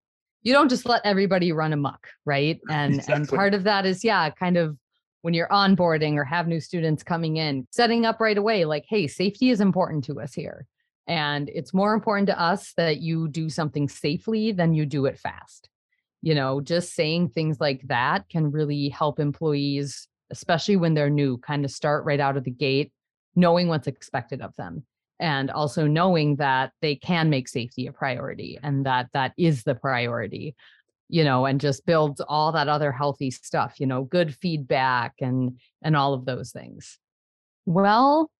you 0.43 0.53
don't 0.53 0.69
just 0.69 0.87
let 0.87 1.03
everybody 1.05 1.53
run 1.53 1.73
amok, 1.73 2.07
right? 2.25 2.61
And 2.71 2.95
exactly. 2.95 3.15
and 3.15 3.29
part 3.29 3.55
of 3.55 3.65
that 3.65 3.85
is 3.85 4.05
yeah, 4.05 4.31
kind 4.31 4.57
of 4.57 4.77
when 5.23 5.35
you're 5.35 5.49
onboarding 5.49 6.15
or 6.15 6.25
have 6.25 6.47
new 6.47 6.61
students 6.61 7.03
coming 7.03 7.37
in, 7.37 7.67
setting 7.71 8.07
up 8.07 8.21
right 8.21 8.39
away 8.39 8.65
like, 8.65 8.85
hey, 8.89 9.07
safety 9.07 9.51
is 9.51 9.61
important 9.61 10.05
to 10.05 10.21
us 10.21 10.33
here. 10.33 10.67
And 11.07 11.51
it's 11.53 11.75
more 11.75 11.95
important 11.95 12.29
to 12.29 12.41
us 12.41 12.73
that 12.77 13.01
you 13.01 13.29
do 13.29 13.49
something 13.49 13.89
safely 13.89 14.53
than 14.53 14.75
you 14.75 14.87
do 14.87 15.07
it 15.07 15.19
fast. 15.19 15.69
You 16.23 16.35
know, 16.35 16.61
just 16.61 16.95
saying 16.95 17.31
things 17.31 17.61
like 17.61 17.81
that 17.87 18.29
can 18.29 18.51
really 18.51 18.91
help 18.91 19.19
employees, 19.19 20.07
especially 20.31 20.77
when 20.77 20.95
they're 20.95 21.11
new, 21.11 21.39
kind 21.39 21.65
of 21.65 21.71
start 21.71 22.05
right 22.05 22.21
out 22.21 22.37
of 22.37 22.45
the 22.45 22.51
gate, 22.51 22.93
knowing 23.35 23.69
what's 23.69 23.87
expected 23.87 24.43
of 24.43 24.55
them. 24.57 24.85
And 25.19 25.51
also 25.51 25.87
knowing 25.87 26.37
that 26.37 26.73
they 26.81 26.95
can 26.95 27.29
make 27.29 27.49
safety 27.49 27.87
a 27.87 27.93
priority 27.93 28.59
and 28.63 28.87
that 28.87 29.09
that 29.13 29.33
is 29.37 29.65
the 29.65 29.75
priority 29.75 30.55
you 31.11 31.25
know 31.25 31.45
and 31.45 31.61
just 31.61 31.85
builds 31.85 32.21
all 32.21 32.53
that 32.53 32.69
other 32.69 32.93
healthy 32.93 33.31
stuff 33.31 33.75
you 33.79 33.87
know 33.87 34.05
good 34.05 34.35
feedback 34.35 35.15
and 35.21 35.59
and 35.83 35.97
all 35.97 36.15
of 36.15 36.25
those 36.25 36.53
things 36.53 36.99
well 37.67 38.31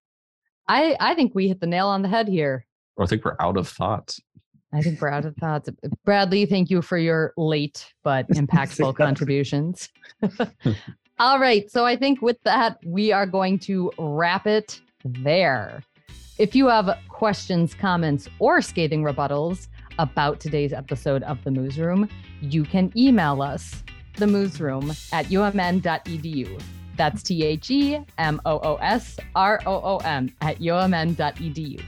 i 0.69 0.97
i 1.01 1.15
think 1.15 1.35
we 1.35 1.49
hit 1.49 1.61
the 1.61 1.67
nail 1.67 1.89
on 1.89 2.03
the 2.03 2.09
head 2.09 2.29
here. 2.29 2.67
I 2.99 3.07
think 3.07 3.25
we're 3.25 3.37
out 3.41 3.57
of 3.57 3.67
thoughts. 3.69 4.21
I 4.73 4.83
think 4.83 5.01
we're 5.01 5.09
out 5.09 5.25
of 5.25 5.35
thoughts. 5.37 5.69
Uh, 5.69 5.89
Bradley 6.05 6.47
thank 6.47 6.71
you 6.71 6.83
for 6.83 6.99
your 6.99 7.33
late 7.37 7.93
but 8.03 8.29
impactful 8.31 8.97
contributions. 8.97 9.89
All 11.19 11.39
right 11.39 11.71
so 11.71 11.85
i 11.85 11.97
think 11.97 12.23
with 12.23 12.41
that 12.45 12.79
we 12.85 13.13
are 13.13 13.27
going 13.27 13.59
to 13.61 13.91
wrap 13.99 14.47
it 14.47 14.81
there. 15.05 15.83
If 16.39 16.55
you 16.55 16.69
have 16.69 16.97
questions 17.09 17.75
comments 17.75 18.29
or 18.39 18.63
scathing 18.63 19.03
rebuttals 19.03 19.69
about 19.99 20.41
today's 20.41 20.73
episode 20.73 21.23
of 21.25 21.43
The 21.45 21.51
Moos 21.51 21.79
Room, 21.79 22.09
you 22.41 22.65
can 22.65 22.91
email 22.97 23.43
us, 23.43 23.83
themoosroom 24.17 25.13
at 25.13 25.27
umn.edu. 25.27 26.63
That's 26.97 27.23
T 27.23 27.45
H 27.45 27.71
E 27.71 27.99
M 28.19 28.41
O 28.45 28.59
O 28.59 28.75
S 28.77 29.19
R 29.35 29.61
O 29.67 29.73
O 29.73 29.97
M 29.99 30.33
at 30.41 30.59
umn.edu. 30.59 31.83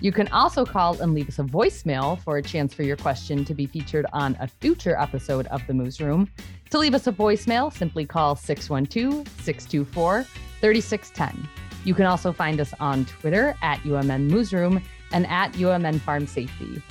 You 0.00 0.12
can 0.12 0.28
also 0.28 0.64
call 0.64 1.00
and 1.00 1.14
leave 1.14 1.28
us 1.28 1.38
a 1.38 1.44
voicemail 1.44 2.20
for 2.20 2.36
a 2.36 2.42
chance 2.42 2.74
for 2.74 2.82
your 2.82 2.96
question 2.96 3.44
to 3.46 3.54
be 3.54 3.66
featured 3.66 4.04
on 4.12 4.36
a 4.40 4.46
future 4.46 4.96
episode 4.98 5.46
of 5.46 5.66
The 5.66 5.72
Moos 5.72 6.00
Room. 6.00 6.30
To 6.70 6.78
leave 6.78 6.94
us 6.94 7.06
a 7.06 7.12
voicemail, 7.12 7.72
simply 7.72 8.04
call 8.04 8.36
612 8.36 9.26
624 9.42 10.24
3610. 10.60 11.48
You 11.84 11.94
can 11.94 12.04
also 12.04 12.32
find 12.32 12.60
us 12.60 12.74
on 12.80 13.04
Twitter 13.06 13.54
at 13.62 13.78
UMN 13.80 14.28
Moosroom 14.28 14.82
and 15.12 15.26
at 15.28 15.52
UMN 15.52 16.00
Farm 16.00 16.26
Safety. 16.26 16.82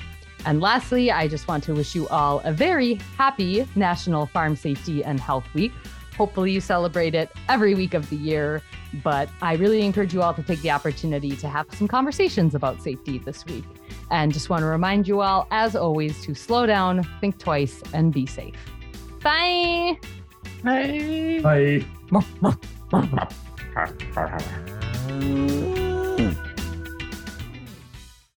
And 0.46 0.60
lastly, 0.60 1.10
I 1.10 1.28
just 1.28 1.48
want 1.48 1.64
to 1.64 1.74
wish 1.74 1.94
you 1.94 2.08
all 2.08 2.40
a 2.44 2.52
very 2.52 2.94
happy 3.18 3.66
National 3.74 4.26
Farm 4.26 4.56
Safety 4.56 5.04
and 5.04 5.20
Health 5.20 5.44
Week. 5.54 5.72
Hopefully, 6.16 6.52
you 6.52 6.60
celebrate 6.60 7.14
it 7.14 7.30
every 7.48 7.74
week 7.74 7.94
of 7.94 8.08
the 8.10 8.16
year, 8.16 8.62
but 9.02 9.28
I 9.42 9.54
really 9.54 9.82
encourage 9.82 10.14
you 10.14 10.22
all 10.22 10.34
to 10.34 10.42
take 10.42 10.62
the 10.62 10.70
opportunity 10.70 11.36
to 11.36 11.48
have 11.48 11.66
some 11.74 11.88
conversations 11.88 12.54
about 12.54 12.82
safety 12.82 13.18
this 13.18 13.44
week. 13.44 13.64
And 14.10 14.32
just 14.32 14.48
want 14.48 14.62
to 14.62 14.66
remind 14.66 15.06
you 15.06 15.20
all, 15.20 15.46
as 15.50 15.76
always, 15.76 16.22
to 16.24 16.34
slow 16.34 16.66
down, 16.66 17.06
think 17.20 17.38
twice, 17.38 17.82
and 17.92 18.12
be 18.12 18.26
safe. 18.26 18.54
Bye. 19.22 19.98
Bye. 20.62 21.40
Bye. 21.42 21.84